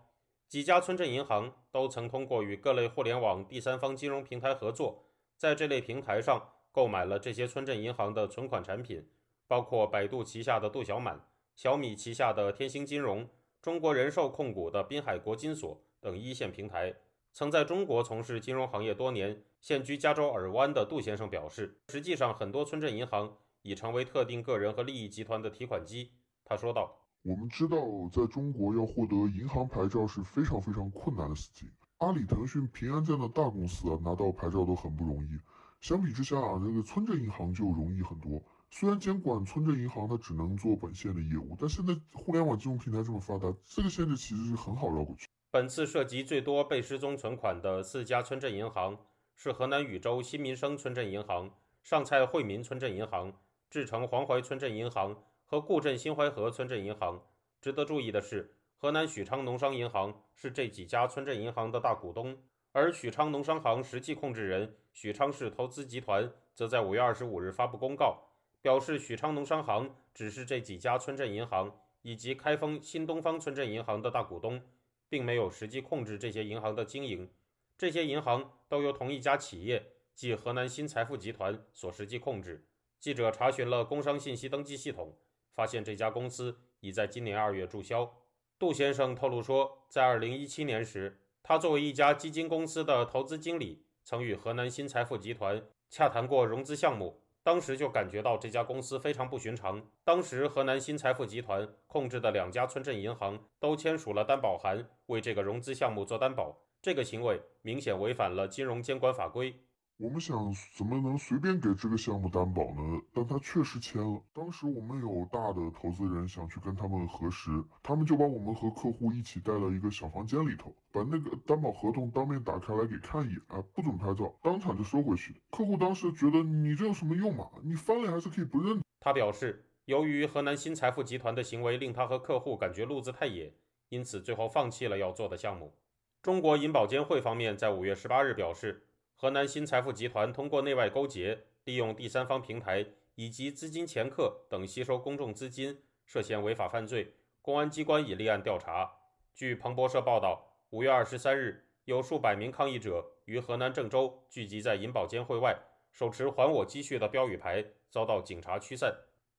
[0.48, 5.04] 几家村镇银行都曾通过与各类互联网第三方金融平台合作，
[5.36, 9.10] 在这类平台上购买了这些村镇银行的存款产品，
[9.46, 13.28] 包括百度旗下的度小满、小米旗下的天星金融、
[13.60, 16.94] 中国人寿控股的滨海国金所等一线平台。
[17.38, 19.42] 曾在中国从事金融行业多年。
[19.60, 26.12] 现居加州尔湾的杜先生表示：“实际上，很多村镇银行已成为特定个人和利益集团的提款机。”
[26.46, 27.76] 他说道：“我们知道，
[28.10, 31.68] 在中国要获得银行牌照是非常非常困难的事情。
[31.98, 35.38] 阿里、腾讯、平安这样的大公司啊，拿到牌照都很不容易。
[35.82, 38.42] 相比之下，这个村镇银行就容易很多。
[38.70, 48.98] 虽然监管村镇银行它只能做本县的业务，但现在互联网金融平台这么发达，这个限制其实是很好绕过去。”本次涉及最多被失踪存款的四家村镇银行。
[49.34, 51.50] 是河南禹州新民生村镇银行、
[51.82, 53.32] 上蔡惠民村镇银行、
[53.70, 55.16] 志城黄淮村镇银行
[55.46, 57.22] 和固镇新淮河村镇银行。
[57.58, 62.36] 值得注意的是，河南许昌农商银行是这几家村镇银行的大股东，
[62.72, 68.18] 而许昌农商行实际控制人许昌市投资集团则在五月二十五日发布公告，
[68.60, 74.60] 表示许昌农商行只是这几家村镇银行以及开封新东方村镇银行的大股东，
[75.08, 77.30] 并没有实际控制这些银行的经营。
[77.78, 82.66] 这些银行都由同一家企业，即河南新财富集团所实际控制。
[82.98, 85.18] 记者查询了工商信息登记系统，
[85.54, 88.16] 发现这家公司已在今年二月注销。
[88.58, 99.80] 杜先生透露说，在二零一七年时，他作为一家基金公司的投资经理，曾与河南新财富集团洽谈过融资项目，当时就感觉到这家公司非常不寻常。
[100.02, 106.58] 当时河南新财富集团控制的两家村镇银行都签署了担保函，为这个融资项目做担保。
[106.82, 109.54] 这个行为明显违反了金融监管法规。
[109.98, 113.00] 我们想，怎么能随便给这个项目担保呢？
[113.14, 114.22] 但他确实签了。
[114.34, 117.50] 当时我们有大的投资人想去跟他们核实，
[117.82, 125.34] 他们就把我们和客户一起带到一个小房间里头，把那个担保合同当面打开来给看一眼，啊，不准拍照，当场就收回去。
[125.50, 127.48] 客户当时觉得你这有什么用嘛？
[127.62, 128.82] 你翻脸还是可以不认。
[129.00, 133.54] 他表示，由于河南新财富集团的行为令他和客户感觉路子太野，
[133.88, 135.74] 因此最后放弃了要做的项目。
[136.20, 138.85] 中国银保监会方面在五月十八日表示，
[139.18, 147.14] 河南新财富集团通过内外勾结，利用第三方平台以及资金掮客等吸收公众资金，涉嫌违法犯罪。
[147.40, 148.92] 公安机关已立案调查。
[149.34, 155.56] 据彭博社报道，五月二十三日，有数百名抗议者于河南郑州聚集在银保监会外，
[155.90, 158.94] 手持“还我积蓄”的标语牌，遭到警察驱散。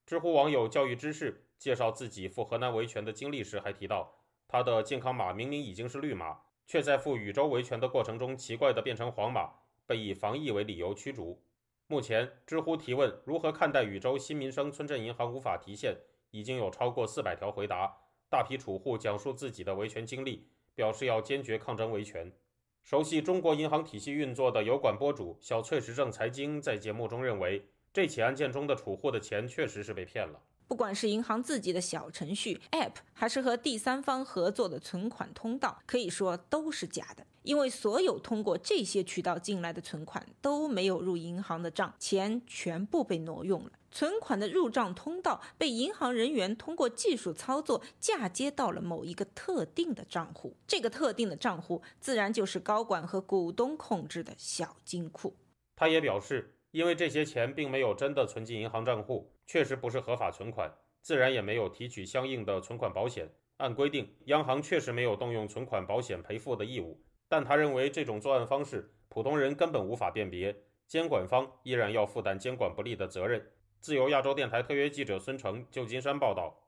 [0.08, 4.16] 知乎网友教育知识介绍自己赴河南维权的经历时，还提到
[4.48, 6.40] 他的健康码明明已经是绿码。
[6.66, 9.54] 却在赴禹州维权的过程中，奇怪地变成黄码，
[9.88, 11.41] 被以防疫为理由驱逐。
[11.88, 15.97] 目前，知乎提问如何看待禹州新民生村镇银行无法提现，
[16.32, 17.97] 已经有超过四百条回答。
[18.30, 22.32] 大批储户讲述自己的维权经历，表示要坚决抗争维权。
[22.84, 30.41] 熟悉中国银行体系运作的油管博主小翠时政财经在节目中认为，这起案件中的储户的钱确实是被骗了。
[30.67, 37.25] 不管是银行自己的小程序、App，还是和第三方合作的存款通道，可以说都是假的。
[37.48, 43.71] 因为所有通过这些渠道进来的存款都没有入银行的账，钱全部被挪用了。
[43.89, 55.33] 存款的入账通道被银行人员通过技术操作嫁接到了某一个特定的账户，这个特定的账户自然就是高管和股东控制的小金库。
[55.77, 60.69] 他也表示，因为这些钱并没有真的存进银行账户，确实不是合法存款，
[61.02, 63.29] 自然也没有提取相应的存款保险。
[63.56, 70.56] 按规定，央行确实没有动用存款保险赔付的义务，但他认为这种作案方式普通人根本无法辨别，
[70.88, 73.46] 监管方依然要负担监管不力的责任。
[73.80, 76.63] 自由亚洲电台特约记者孙成，旧金山报道。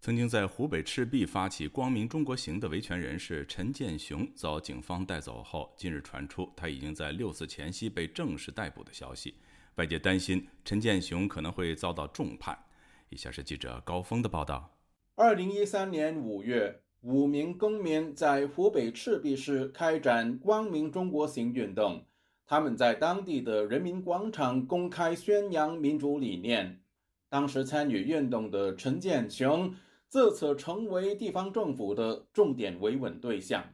[0.00, 9.36] 曾经在湖北赤壁发起“光明中国行”的维权人士陈建雄遭警方带走后，近日传出他已经在六四前夕被正式逮捕的消息，
[9.76, 12.58] 外界担心陈建雄可能会遭到重判。
[13.10, 14.76] 以下是记者高峰的报道：
[15.14, 22.04] 二零一三年五月，五名公民在湖北赤壁市开展“光明中国行”运动。
[22.46, 26.80] 他们在当地的人民广场公开宣扬民主理念。
[27.28, 29.74] 当时参与运动的陈建雄，
[30.08, 33.64] 自此成为地方政府的重点维稳对象。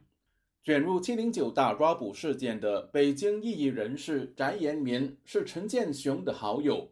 [0.63, 6.89] 卷入“七零九”大抓捕事件的北京异议人士翟延民是陈建雄的好友。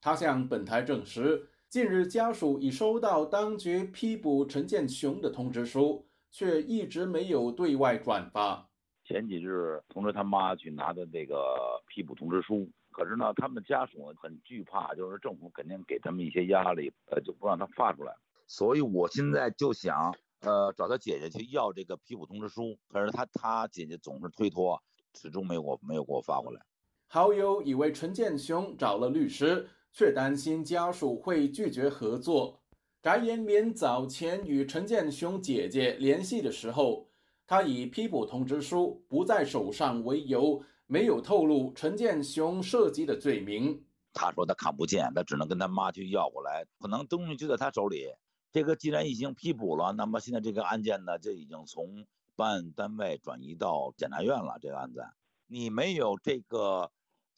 [0.00, 8.68] 他向本台证实，近日家属已收到当局批捕陈建雄的通知书，却一直没有对外转发。
[9.04, 18.12] 前几日通知他妈去拿的这个批捕通知书，可是呢，他们家属很惧怕，就是政府肯定给他们一些压力，呃，就不让他发出来。
[18.48, 24.82] 所以我现在就想，呃，找他姐姐去要这个批捕通知书，可是他他姐姐总是推脱，
[25.14, 26.60] 始终没有我没有给我发过来。
[27.06, 32.60] 好友以为陈建雄找了律师，却担心家属会拒绝合作。
[33.02, 37.06] 翟延民早前与陈建雄姐姐联系的时候。
[37.46, 43.84] 他以批捕通知书不在手上为由，没有透露陈建雄涉及的罪名。
[44.12, 48.06] 他说他看不见，他只能跟他妈去要过来，可能东西就在他手里。
[48.52, 54.56] 这个既然已经批捕了，那么现在这个案件呢，就已经从办案单位转移到检察院了。
[54.62, 55.04] 这个案子，
[55.48, 56.88] 你没有这个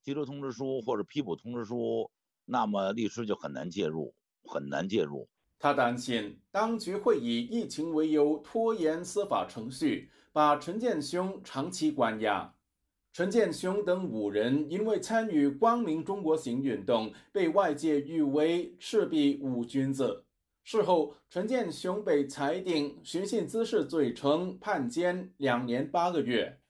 [0.03, 2.11] 拘留通知书或者批捕通知书，
[2.45, 4.15] 那么律师就很难介入，
[4.45, 5.29] 很难介入。
[5.59, 12.55] 他担心当局会以疫情为由拖延司法程序，把陈建雄长期关押。
[13.13, 20.25] 陈建雄等五人因为参与“光明中国行”运动，被外界誉为“赤壁五君子”。
[20.65, 26.62] 事后，陈建雄被裁定寻衅滋事罪成，判监两年八个月。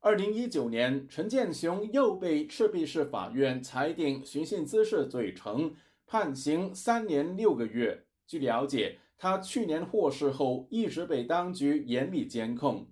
[0.00, 5.74] 二零一九年，陈建雄又被赤壁市法院裁定寻衅滋事罪成，
[6.06, 8.04] 判刑三年六个月。
[8.24, 12.86] 据了解，他去年获释后一直被当局严密监控。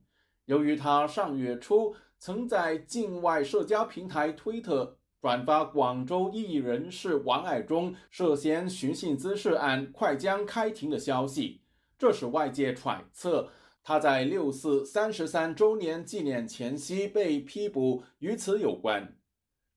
[0.46, 11.60] 由于他上月初曾在境外社交平台推特转发广州异议人士王爱忠涉嫌寻衅滋事案快将开庭的消息，
[11.96, 13.48] 这使外界揣测
[13.88, 19.16] 他在六四三十三周年纪念前夕被批捕与此有关。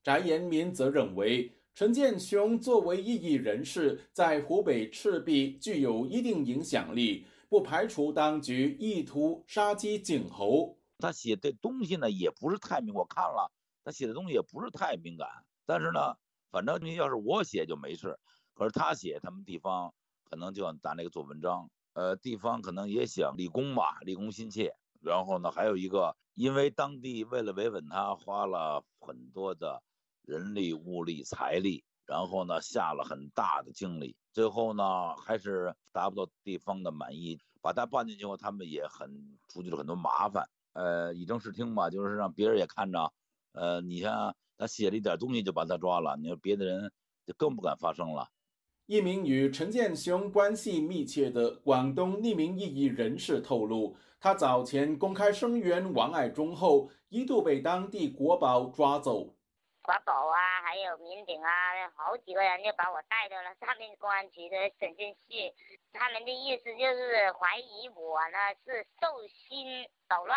[0.03, 1.53] 翟延民则认为。
[1.76, 10.76] 陈建雄作为异议人士，在湖北赤壁具有一定影响力，不排除当局意图杀鸡儆猴。
[10.97, 13.49] 他写的东西呢，也不是太敏，我看了
[13.86, 15.30] 他写的东西也不是太敏感。
[15.66, 16.18] 但是呢，
[16.49, 18.18] 反正你要是我写就没事，
[18.55, 19.93] 可是他写，他们地方
[20.30, 21.70] 可能就要拿那个做文章。
[21.93, 24.73] 呃，地方可能也想立功吧，立功心切。
[25.01, 29.81] 然后呢，还有一个，因为当地为了维稳，他花了很多的。
[30.25, 37.39] 人力、物力、财力，然后呢，下了很大的精力，最后呢，还是达不到地方的满意。
[37.61, 40.47] 把他办进去后，他们也很出去了很多麻烦。
[40.73, 43.11] 呃，以正视听吧，就是让别人也看着。
[43.53, 46.91] 呃，你像他写了一点东西就把他抓了，你说别的人
[47.25, 48.27] 就更不敢发声了。
[48.89, 59.35] 一名与陈建雄关系密切的广东匿名异议人士透露，他早前公开声援王爱忠后，一度被当地国保抓走。
[59.83, 61.51] 国保啊，还有民警啊，
[61.95, 65.53] 好几个人就把我带到了上面公安局的审讯室。
[65.93, 70.35] 他们的意思就是怀疑我呢是受心捣乱，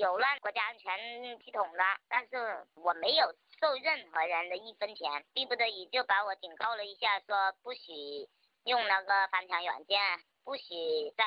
[0.00, 1.78] 有乱国家安全系统的。
[2.08, 8.28] 但是我没有受任何人的一分钱，逼不得已就把我警告了一下，说不许
[8.64, 10.00] 用那个翻墙软件，
[10.44, 11.24] 不许再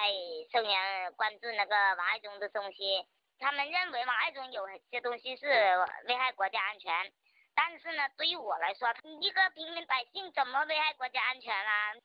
[0.51, 3.05] 声言关注那个王爱忠的东西。
[3.39, 5.45] 他们认为王爱忠有些东西是
[6.07, 6.91] 危害国家安全。
[7.55, 8.87] 但是呢，对于我来说，
[9.19, 11.95] 一个平民百姓怎么危害国家安全啦？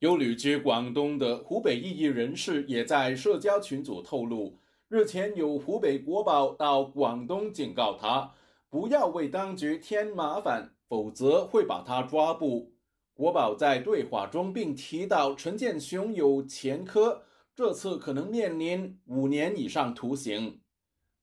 [0.00, 4.58] 有旅居广东的湖北异议人士也在社交群组透露，
[4.88, 8.34] 日前有湖北国宝到广东警告他，
[8.72, 12.72] 不要为当局添麻烦，否则会把他抓捕。
[13.12, 20.62] 国宝在对话中并提到陈建雄有前科，这次可能面临五年以上徒刑。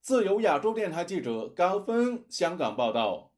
[0.00, 3.29] 自由亚洲电台记者高峰香港报道。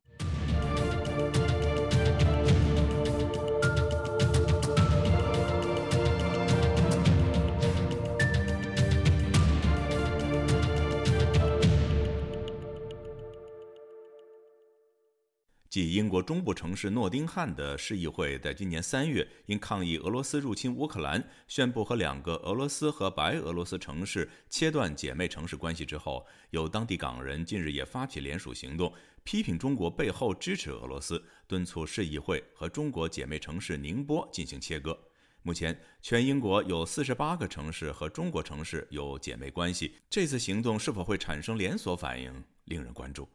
[15.73, 28.93] 继英国中部城市诺丁汉的市议会，在今年三月因抗议俄罗斯入侵乌克兰，宣布和两个俄罗斯和白俄罗斯城市切断姐妹城市关系之后，有当地港人近日也发起联署行动，
[29.25, 34.95] 批评中国背后支持俄罗斯，敦促市议会和中国姐妹城市宁波进行切割。
[35.41, 43.27] 目前，全英国有四十八个城市和中国城市有姐妹关系，这次行动是否会产生连锁反应，令人关注。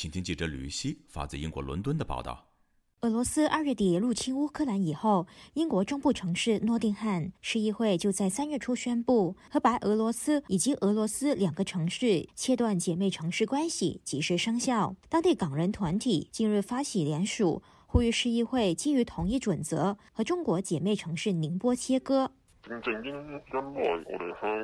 [0.00, 2.46] 请听记者吕希发自英国伦敦的报道：
[3.00, 14.94] 俄罗斯二月底入侵乌克兰以后，英国中部城市诺丁汉市议会就在三月初宣布和白俄罗斯以及俄罗斯两个城市切断姐妹城市关系，即时生效。
[15.08, 22.30] 当地港人团体近日发起联署，呼吁市议会基于同一准则和中国姐妹城市宁波切割。
[22.62, 23.42] 正正因因为
[23.82, 24.62] 我哋香港人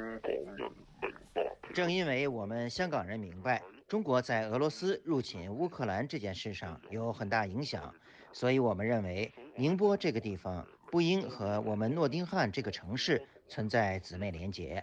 [1.10, 3.60] 明白，正因为我们香港人明白。
[3.86, 7.94] 中国在俄罗斯入侵乌克兰这件事上有很大影响，
[8.32, 14.82] 所以我们认为宁波这个地方不应和我们诺丁汉这个城市存在姊妹连结。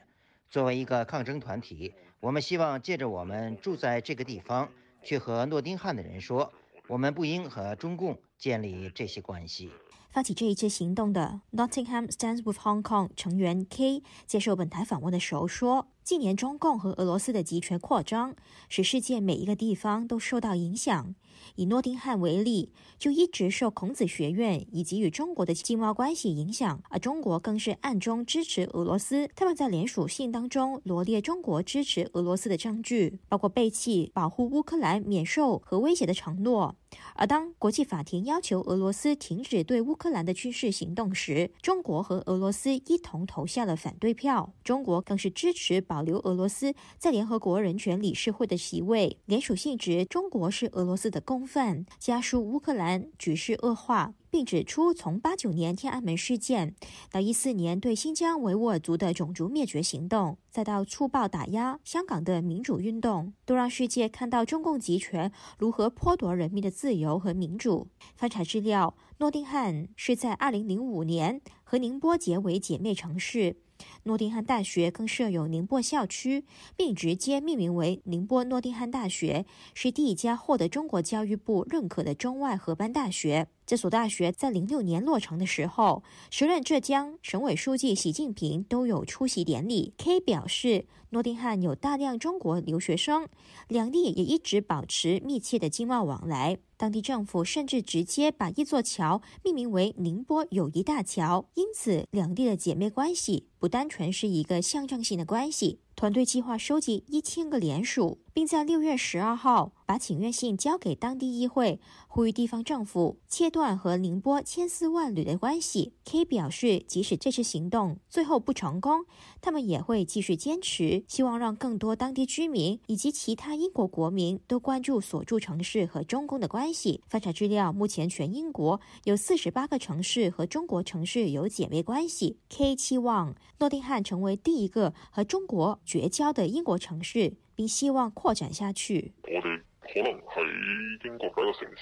[0.52, 4.70] 作为一个抗争团体，我们希望借着我们住在这个地方，
[5.02, 6.54] 去和诺丁汉的人说，
[6.88, 9.72] 我们不应和中共建立这些关系。
[10.12, 15.88] 发起这一次行动的 Nottingham Stands with Hong Kong 成员 K 接受本台访问的时候说。
[16.12, 18.36] 近年，中共和俄罗斯的集权扩张，
[18.68, 21.16] 使世界每一个地方都受到影响。
[21.56, 29.30] 以诺丁汉为例，就一直受孔子学院以及与中国的经贸关系影响，而中国更是暗中支持俄罗斯。
[29.36, 36.76] 他们在联署信当中罗列中国支持俄罗斯的证据，包括背弃保护乌克兰免受核威胁的承诺。
[37.16, 44.54] 而当国际法庭要求俄罗斯停止对乌克兰的军事行动时，中国和俄罗斯一同投下了反对票。
[44.64, 49.18] 中国更是支持保留俄罗斯在联合国人权理事会的席位。
[49.26, 54.14] 联署信指中国是俄罗斯的共犯，加书乌克兰局势恶化。
[54.32, 56.74] 并指出，从八九年天安门事件
[57.12, 67.90] 到一四年对新疆维吾尔族的种族灭绝行动，再到粗暴打压香港的民主运动，都让世界看到中共集权如何剥夺人民的自由和民主。
[68.16, 73.58] 翻查资料，诺丁汉是在二零零五年和宁波结为姐妹城市。
[74.04, 83.48] 诺丁汉大学更设有宁波校区，并直接命名为宁波诺丁汉大学，是第一家获得中国教育部认可的中外合办大学。
[83.66, 89.94] 这所大学在零六年落成的时候，时任浙江省委书记习近平都有出席典礼。
[89.98, 93.30] K 表示，诺丁汉有大量中国留学生，
[93.70, 96.58] 两地也一直保持密切的经贸往来。
[96.82, 105.80] 当地政府甚至直接把一座桥命名为宁波友谊大桥，因此两地的姐妹关系不单纯是一个象征性的关系。
[106.02, 115.94] 团队计划收集一千个联署，并在六月十二号把请愿信交给当地议会，呼吁地方政府切断和宁波千丝万缕的关系。
[116.04, 119.06] K 表示，即使这次行动最后不成功，
[119.42, 127.04] 他们也会继续坚持，希望让更多当地居民以及其他英国国民都关注所住城市和中共的关系。
[127.08, 132.40] 翻查资料，目前全英国有四十八个城市和中国城市有姐妹关系。
[132.50, 135.80] K 期望诺丁汉成为第一个和中国。
[135.92, 139.12] 绝交的英国城市，并希望扩展下去。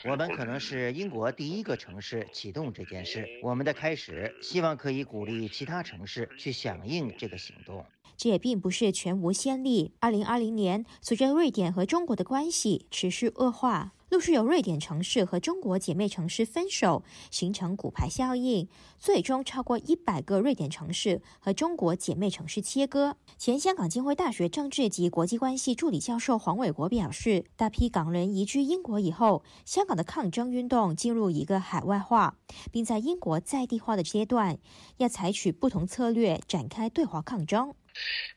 [0.03, 3.23] 我们可能是英国第一个城市启动这件事。
[3.43, 7.85] 我们的开始，希望可以鼓励其他城市去响应这个行动。
[8.19, 9.93] 这也并不是全无先例。
[10.01, 13.93] 二零二零年，随着瑞典和中国的关系持续恶化。
[14.09, 18.67] 陆续有瑞典城市和中国姐妹城市分手，形成骨牌效应，
[18.97, 23.15] 最终超过一百个瑞典城市和中国姐妹城市切割。
[23.37, 32.35] 前香港浸会大学政治及国际关系助理教授黄伟国表示，大批港人移居英国以后，香港的抗争运动进入一个海外化，
[32.71, 34.57] 并在英国在地化的阶段，
[34.97, 37.75] 要采取不同策略展开对华抗争。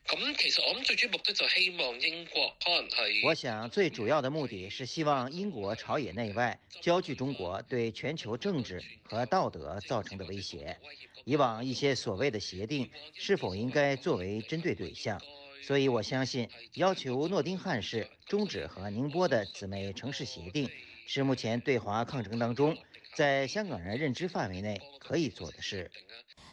[0.07, 10.77] 咁其实我諗最主要目的就希望英国可能系，我想最主要的目的是希望英国朝野内外焦聚中国对全球政治和道德造成的威胁。
[11.25, 15.21] 以往一些所谓的协定是否应该作为针对对象？
[15.65, 20.69] 所以我相信，要求诺丁汉市终止和宁波的姊妹城市协定，
[21.07, 22.77] 是目前对华抗争当中，
[23.13, 25.89] 在香港人认知范围内可以做的事。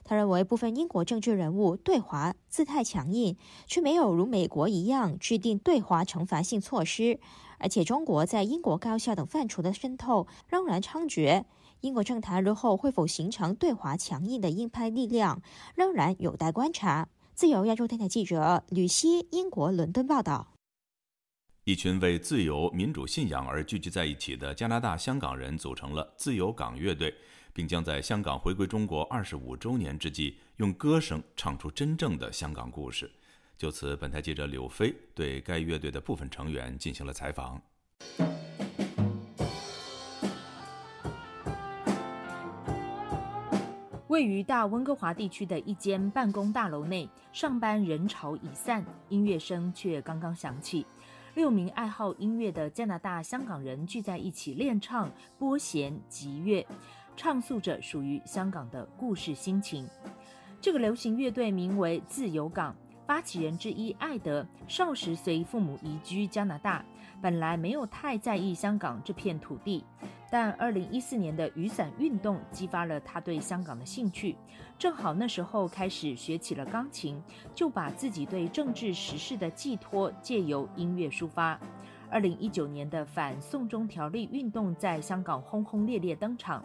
[0.04, 3.36] 他认为，部分英国政治人物对华姿态强硬，
[3.66, 7.20] 却没有如美国一样制定对华惩罚性措施，
[7.58, 11.44] 而且中国在英国高校等范畴的渗透仍然猖獗。
[11.80, 15.40] 英国政坛日后会否形成对华强硬的硬派力量，
[15.74, 17.08] 仍然有待观察。
[17.32, 20.48] 自由亚洲电台记者吕希，英国伦敦报道。
[21.64, 27.14] 一群为自由民主信仰而聚集在一起的加拿大香港人组成了自由港乐队，
[27.52, 33.10] 并将在香港回归中国二十五周年之际，用歌声唱出真正的香港故事。
[33.56, 37.60] 就此，本台记者柳飞对该乐队的部分成员进行了采访。
[44.08, 50.84] 位于大温哥华地区的一间办公大楼内，上班人潮已散，音乐声却刚刚响起。
[51.34, 56.66] 六名爱好音乐的加拿大香港人聚在一起练唱、拨弦、击乐，
[57.22, 59.86] 唱诉着属于香港的故事心情。
[60.58, 62.74] 这个流行乐队名为自由港，
[63.06, 66.82] 发起人之一艾德少时随父母移居加拿大，
[67.20, 69.84] 本来没有太在意香港这片土地。
[70.30, 74.34] 但二零一四年的雨伞运动激发了他对香港的兴趣，
[74.78, 77.22] 正好那时候开始学起了钢琴，
[77.54, 81.60] 就把自己对政治时事的寄托借由音乐抒发。
[82.12, 86.60] 二零一九年的反送中条例运动在香港轰轰烈烈登场，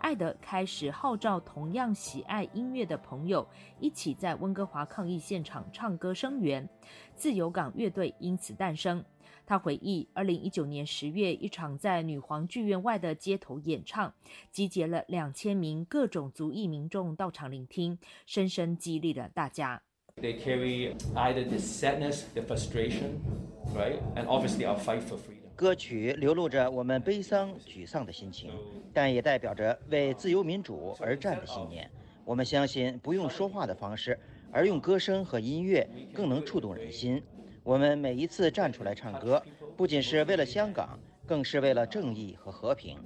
[0.00, 3.46] 艾德开始号召同样喜爱音乐的朋友
[3.78, 6.66] 一起在温哥华抗议现场唱歌声援，
[7.14, 9.04] 自由港乐队因此诞生。
[9.46, 14.12] 他回忆，二零一九年十月，一场在女皇剧院外的街头演唱，
[14.50, 19.82] 集结了两千名各种族裔民众到场聆听，深深激励了大家。
[25.60, 28.50] 歌曲流露着我们悲伤、沮丧的心情，
[28.94, 31.90] 但也代表着为自由民主而战的信念。
[32.24, 34.18] 我们相信，不用说话的方式，
[34.50, 37.22] 而用歌声和音乐，更能触动人心。
[37.62, 39.42] 我们每一次站出来唱歌，
[39.76, 42.96] 不仅是为了香港，更是为了正义和和平。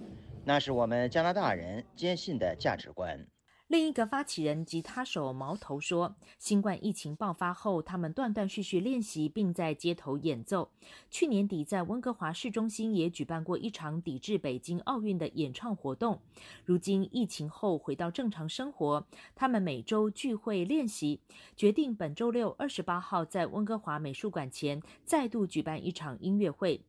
[0.44, 3.18] 那是我们加拿大人坚信的价值观。
[3.66, 10.70] 另一个发起人吉他手毛头说：“新冠疫情爆发后，他们断断续续练习，并在街头演奏。
[11.10, 16.20] 去年底在温哥华市中心也举办过一场抵制北京奥运的演唱活动。
[16.66, 21.20] 如今疫情后回到正常生活，他们每周聚会练习，
[21.56, 26.82] 决定本周六二十八号在温哥华美术馆前再度举办一场音乐会。”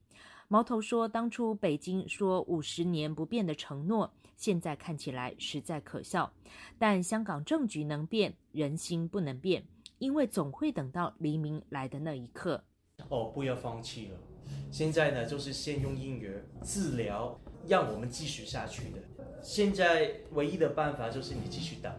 [0.49, 6.31] 毛头说：“当初北京说五十年不变的承诺。”现在看起来实在可笑，
[6.77, 9.63] 但香港政局能变，人心不能变，
[9.97, 12.63] 因为总会等到黎明来的那一刻。
[13.09, 14.17] 哦，不要放弃了。
[14.71, 18.99] 现在呢，就是先用音乐治疗，让我们继续下去的。
[19.41, 21.91] 现在唯一的办法就是你继续等，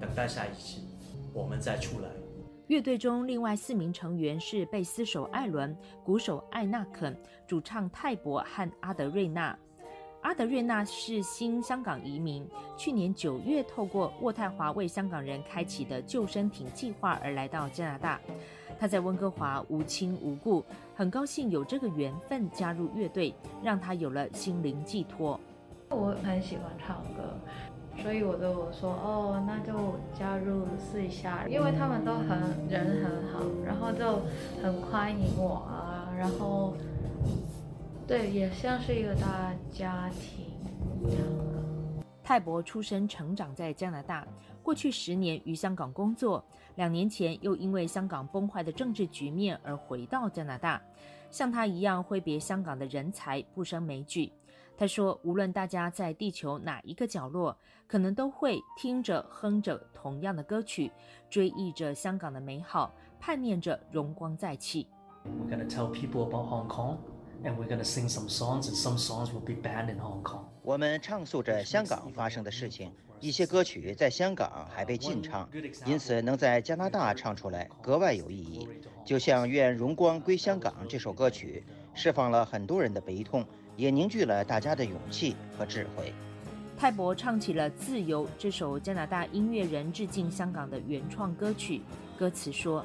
[0.00, 0.80] 等待下一次，
[1.32, 2.08] 我们再出来。
[2.68, 7.14] 乐队中另外四名成员是贝斯手艾伦、鼓手艾纳肯、
[7.46, 9.56] 主唱泰伯和阿德瑞娜。
[10.24, 12.48] 阿德瑞娜是新香港移民，
[12.78, 18.18] 去年九月透过渥太华为香港人开启的救生艇计划而来到加拿大。
[18.80, 20.64] 他在温哥华无亲无故，
[20.94, 25.38] 很高兴有这个缘分加入乐队，让他有了心灵寄托。
[25.90, 29.74] 我很喜欢唱歌，所以我就说哦，那就
[30.18, 34.22] 加入试一下，因为他们都很人很好，然后就
[34.62, 36.72] 很欢迎我啊，然后。
[38.06, 40.44] 对，也像是一个大家庭
[41.00, 41.22] 一样。
[42.22, 44.26] 泰伯出生、成长在加拿大，
[44.62, 46.44] 过去十年于香港工作，
[46.76, 50.80] 两年前又因为香港崩坏的政治局面而回到加拿大。
[51.30, 54.30] 像他一样挥别香港的人才不胜枚举。
[54.76, 60.90] 他说：“无论大家在地球哪一个角落，可能都会听着、哼着同样的歌曲，
[61.30, 64.86] 追忆着香港的美好，盼念着荣光再起。”
[65.24, 66.96] We're gonna tell people about Hong Kong.
[67.44, 70.46] And we're gonna sing some songs, and some songs will be banned in Hong Kong.
[70.62, 72.90] 我们唱诉着香港发生的事情，
[73.20, 75.46] 一些歌曲在香港还被禁唱，
[75.84, 78.66] 因此能在加拿大唱出来格外有意义。
[79.04, 83.44] 就像《愿荣光归香港》这首歌曲，释放了很多人的悲痛，
[83.76, 86.14] 也凝聚了大家的勇气和智慧。
[86.78, 91.82] 泰伯唱起了《自由》这首加拿大音乐人致敬香港的原创歌曲，
[92.18, 92.82] 歌词说：“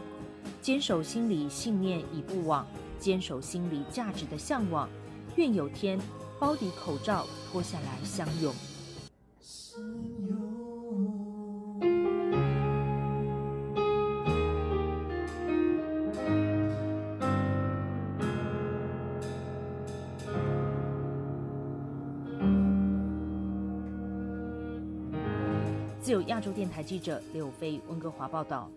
[0.61, 2.67] 坚守心里信念已不枉。”
[2.99, 4.89] 坚守心理价值的向往
[5.35, 5.99] 愿有天
[6.39, 8.53] 包底口罩脱下来相拥。
[26.01, 28.69] 自由亚洲电台记者刘飞温哥华报道。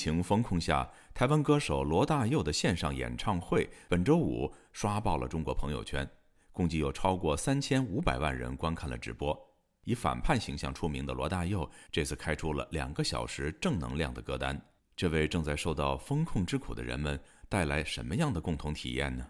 [0.00, 6.08] 情封控下，台湾歌手罗大佑的线上演唱会本周五刷爆了中国朋友圈，
[6.52, 9.38] 共计有超过三千五百万人观看了直播。
[9.84, 14.58] 以反叛形象出名的罗大佑这次开出了两个小时正能量的歌单，
[14.96, 19.28] 这为正在受到封控之苦的人们带来什么样的共同体验呢？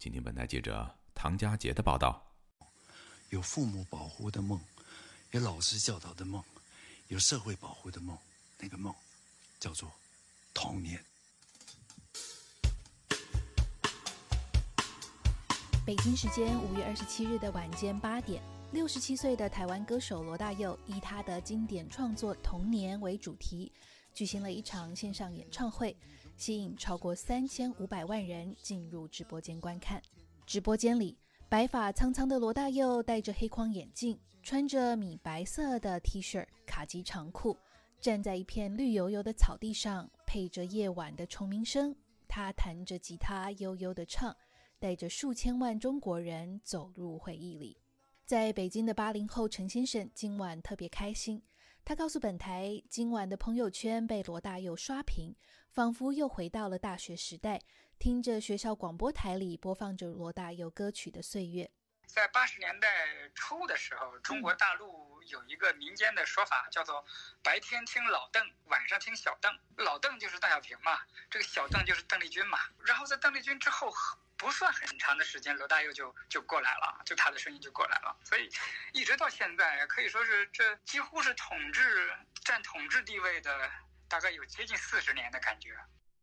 [0.00, 2.20] 请听本台记者唐佳杰的报道。
[3.30, 4.60] 有父母保护的梦，
[5.30, 6.42] 有老师教导的梦，
[7.06, 8.18] 有社会保护的梦，
[8.58, 8.92] 那个梦。
[9.60, 9.90] 叫做
[10.60, 11.00] 童年。
[15.86, 18.42] 北京时间五月二十七日的晚间八点，
[18.72, 23.70] 六十七岁的台湾歌手罗大佑以他的经典创作《童年》为主题，
[24.12, 25.96] 举行了一场线上演唱会，
[26.36, 30.02] 吸引超过三千五百万人进入直播间观看。
[30.44, 31.16] 直播间里，
[31.48, 37.56] 白发苍苍的罗大佑戴着黑框眼镜，穿着米白色的 T 恤、卡其长裤。
[38.00, 41.94] 站在一片绿油油的草地上，配着夜晚的虫鸣声，
[42.28, 44.36] 他弹着吉他，悠悠地唱，
[44.78, 47.76] 带着数千万中国人走入回忆里。
[48.24, 51.42] 在北京的八零后陈先生今晚特别开心，
[51.84, 55.34] 他告诉本台，今晚的朋友圈被罗大佑刷屏，
[55.70, 57.60] 仿佛又回到了大学时代，
[57.98, 61.68] 听着学校广播台里播放着罗大佑歌曲的岁月。
[62.08, 62.88] 在八十年代
[63.34, 67.04] 初的时候，中国大陆有一个民间的说法，叫做
[67.44, 69.56] “白天听老邓，晚上听小邓”。
[69.76, 70.98] 老邓就是邓小平嘛，
[71.30, 72.58] 这个小邓就是邓丽君嘛。
[72.84, 73.92] 然后在邓丽君之后，
[74.38, 78.16] 不算很长的时间，罗大佑就就过来了，就他的声音就过来了。
[78.24, 78.50] 所以
[78.92, 82.10] 一直到现在，可以说是这几乎是统治
[82.42, 83.70] 占统治地位的，
[84.08, 85.76] 大概有接近四十年的感觉。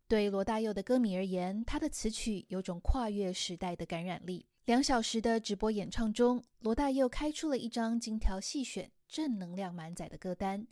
[0.08, 4.48] 对罗大佑的歌迷而言，他的词曲有种跨越时代的感染力。
[4.66, 10.66] 两小时的直播演唱中，罗大佑开出了一张精挑细选、正能量满载的歌单，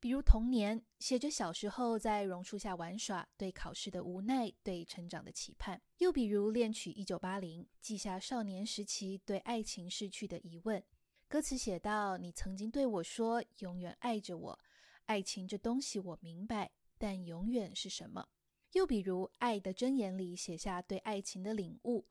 [0.00, 10.82] 比如《童年》，写着小时候在榕树下玩耍，对考试的无奈，对成长的期盼；又比如《恋曲一九八零》，记下少年时期对爱情逝去的疑问。
[11.28, 14.58] 歌词写道：“你曾经对我说，永远爱着我，
[15.04, 18.26] 爱情这东西我明白，但永远是什么？”
[18.74, 22.04] 又比如《爱的箴言》里写下对爱情的领悟。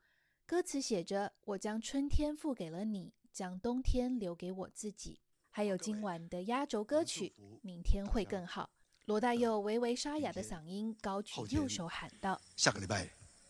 [0.47, 5.19] 歌词写着：“我将春天付给了你，将冬天留给我自己。”
[5.51, 8.63] 还有今晚的压轴歌曲《明天会更好》，
[9.07, 13.09] 罗大佑微微沙哑的嗓音高举右手喊道：“下个礼拜，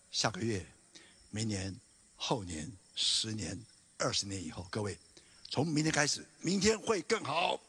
[0.10, 0.66] 下个月，
[1.30, 1.80] 明年，
[2.16, 3.56] 后年，十年，
[4.00, 4.98] 二十年以后，各位，
[5.52, 7.62] 从明天开始，明天会更好。”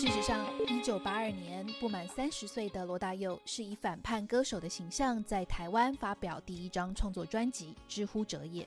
[0.00, 8.64] 事实上，一九八二年，不满三十岁的罗大佑是以反叛歌手的形象在台湾发表第一张创作专辑《知乎者也》。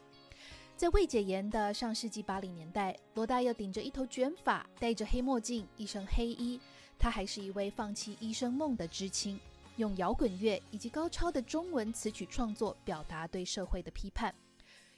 [0.78, 6.62] 在未解严的上世纪八零年代，罗大佑顶着一头卷发，戴着黑墨镜，一身黑衣，
[7.00, 9.40] 他还是一位放弃医生梦的知青，
[9.78, 14.32] 用摇滚乐以及高超的中文词曲创作，表达对社会的批判。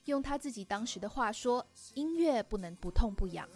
[0.04, 1.66] 用他自己当时的话说
[1.96, 3.48] ：“音乐不能不痛不痒。”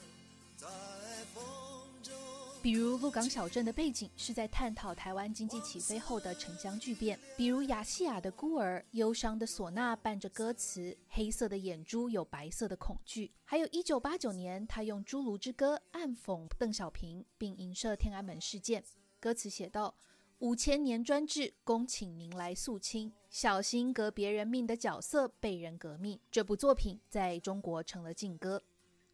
[2.62, 18.84] 比如鹿港小镇的背景是在探讨台湾经济起飞后的城乡巨变；比如亚细亚的孤儿，忧伤的唢呐伴着歌词，黑色的眼珠有白色的恐惧；还有一九八九年，他用《侏儒之歌》暗讽邓小平，并影射天安门事件，
[19.22, 19.96] 歌词写道
[20.40, 28.62] ：“五千年专制，恭请您来肃清，小心革别人命的角色被人革命。”这部作品在中国成了禁歌。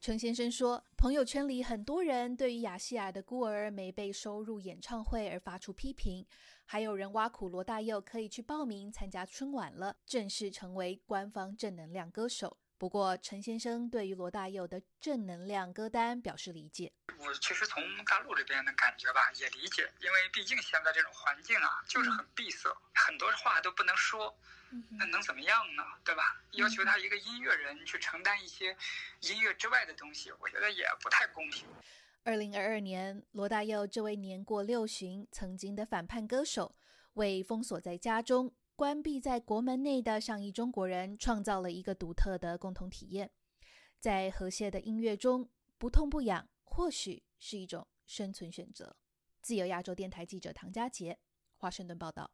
[0.06, 6.24] 陈先生说，朋友圈里很多人对于亚细亚的孤儿没被收入演唱会而发出批评，
[6.64, 12.56] 还有人挖苦罗大佑可以去报名参加春晚了，正式成为官方正能量歌手。
[12.78, 16.94] 不过，陈先生对于罗大佑的正能量歌单表示理解。
[17.18, 24.38] 我其实从大陆这边的感觉吧，也理解，因为毕竟现在这种环境啊，就是很闭塞，很多话都不能说。
[24.98, 25.84] 那能怎么样呢？
[26.04, 26.42] 对吧？
[26.52, 28.76] 要求他一个音乐人去承担一些
[29.22, 31.66] 音乐之外的东西，我觉得也不太公平。
[32.24, 36.76] 二零二二年，罗大佑这位年过六旬、曾经的反叛歌手，
[37.14, 43.32] 为封锁在家中、关闭在国门内的上亿中国人创造了一个独特的共同体验。
[44.00, 48.96] 在和谐的音乐中，不痛不痒，或许是一种生存选择。
[49.42, 51.20] 自由亚洲电台记者唐佳杰，
[51.58, 52.32] 华盛顿报道。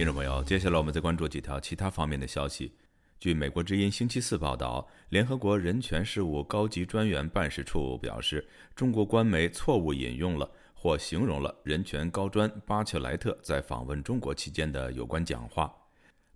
[0.00, 2.72] 听众朋友，接下来我们再关注几条其他方面的消息。
[3.18, 15.70] 据美国之音星期四报道，联合国人权事务高级专员办事处表示，中国官媒错误引用了或形容了人权高专巴切莱特在访问中国期间的有关讲话。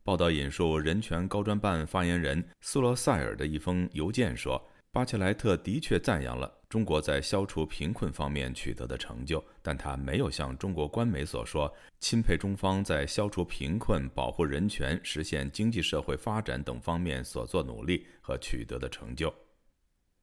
[0.02, 4.62] 报道引述人权高专办发言人斯罗塞尔的一封邮件说。
[4.94, 19.34] 巴切莱特的确赞扬了中国在消除贫困方面取得的成就，但他没有像中国官媒所说，钦佩中方在消除贫困、保护人权、实现经济社会发展等方面所做努力和取得的成就。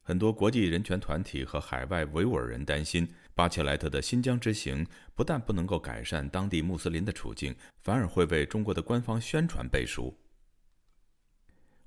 [0.02, 3.06] 很多国际人权团体和海外维吾尔人担心，
[3.36, 10.04] 巴切莱特的新疆之行不但不能够改善当地穆斯林的处境，反而会为中国的官方宣传背书。《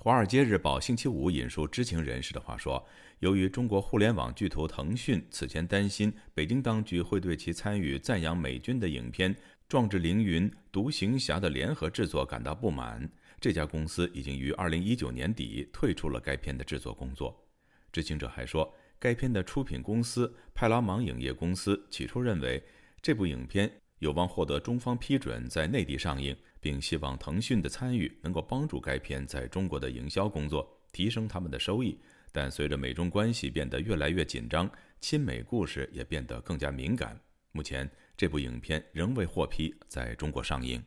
[0.05, 2.87] 华尔街日报》星期五引述知情人士的话说
[3.21, 9.35] ：“由于中国互联网巨头腾讯此前担心北京当局会对其参与赞扬美军的影片
[9.67, 17.43] 《壮志凌云》《独行侠》的联合制作感到不满，这家公司已经于2019年底退出了该片的制作工作。”
[17.91, 22.63] 知情者还说，该片的出品公司派拉蒙影业公司起初认为
[23.01, 26.37] 这部影片有望获得中方批准在内地上映。
[26.65, 32.01] 并希望腾讯的参与能够帮助该片在中国的营销工作，提升他们的收益。
[32.33, 37.21] 但随着美中关系变得越来越紧张，亲美故事也变得更加敏感。
[37.53, 37.87] 目前，
[38.17, 40.83] 这部影片仍未获批在中国上映。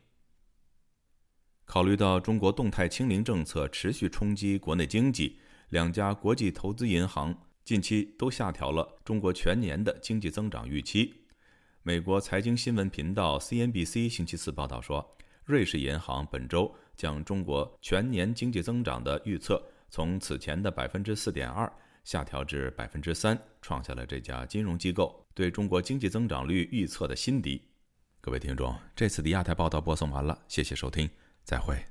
[1.64, 7.32] 考虑到中国动态清零政策持续冲击国内经济，两家国际投资银行
[7.64, 11.14] 近期都下调了中国全年的经济增长预期。
[11.84, 15.14] 美国财经新闻频道 CNBC 星期四报道说。
[15.48, 21.72] 瑞士银行本周将中国全年经济增长的预测从此前的百分之四点二
[22.04, 27.62] 下调至百分之三，创下了这家金融机构对中国经济增长率预测的新低。
[28.20, 31.08] 各位听众，这次的亚太报道播送完了，谢谢收听，
[31.44, 31.82] 再会。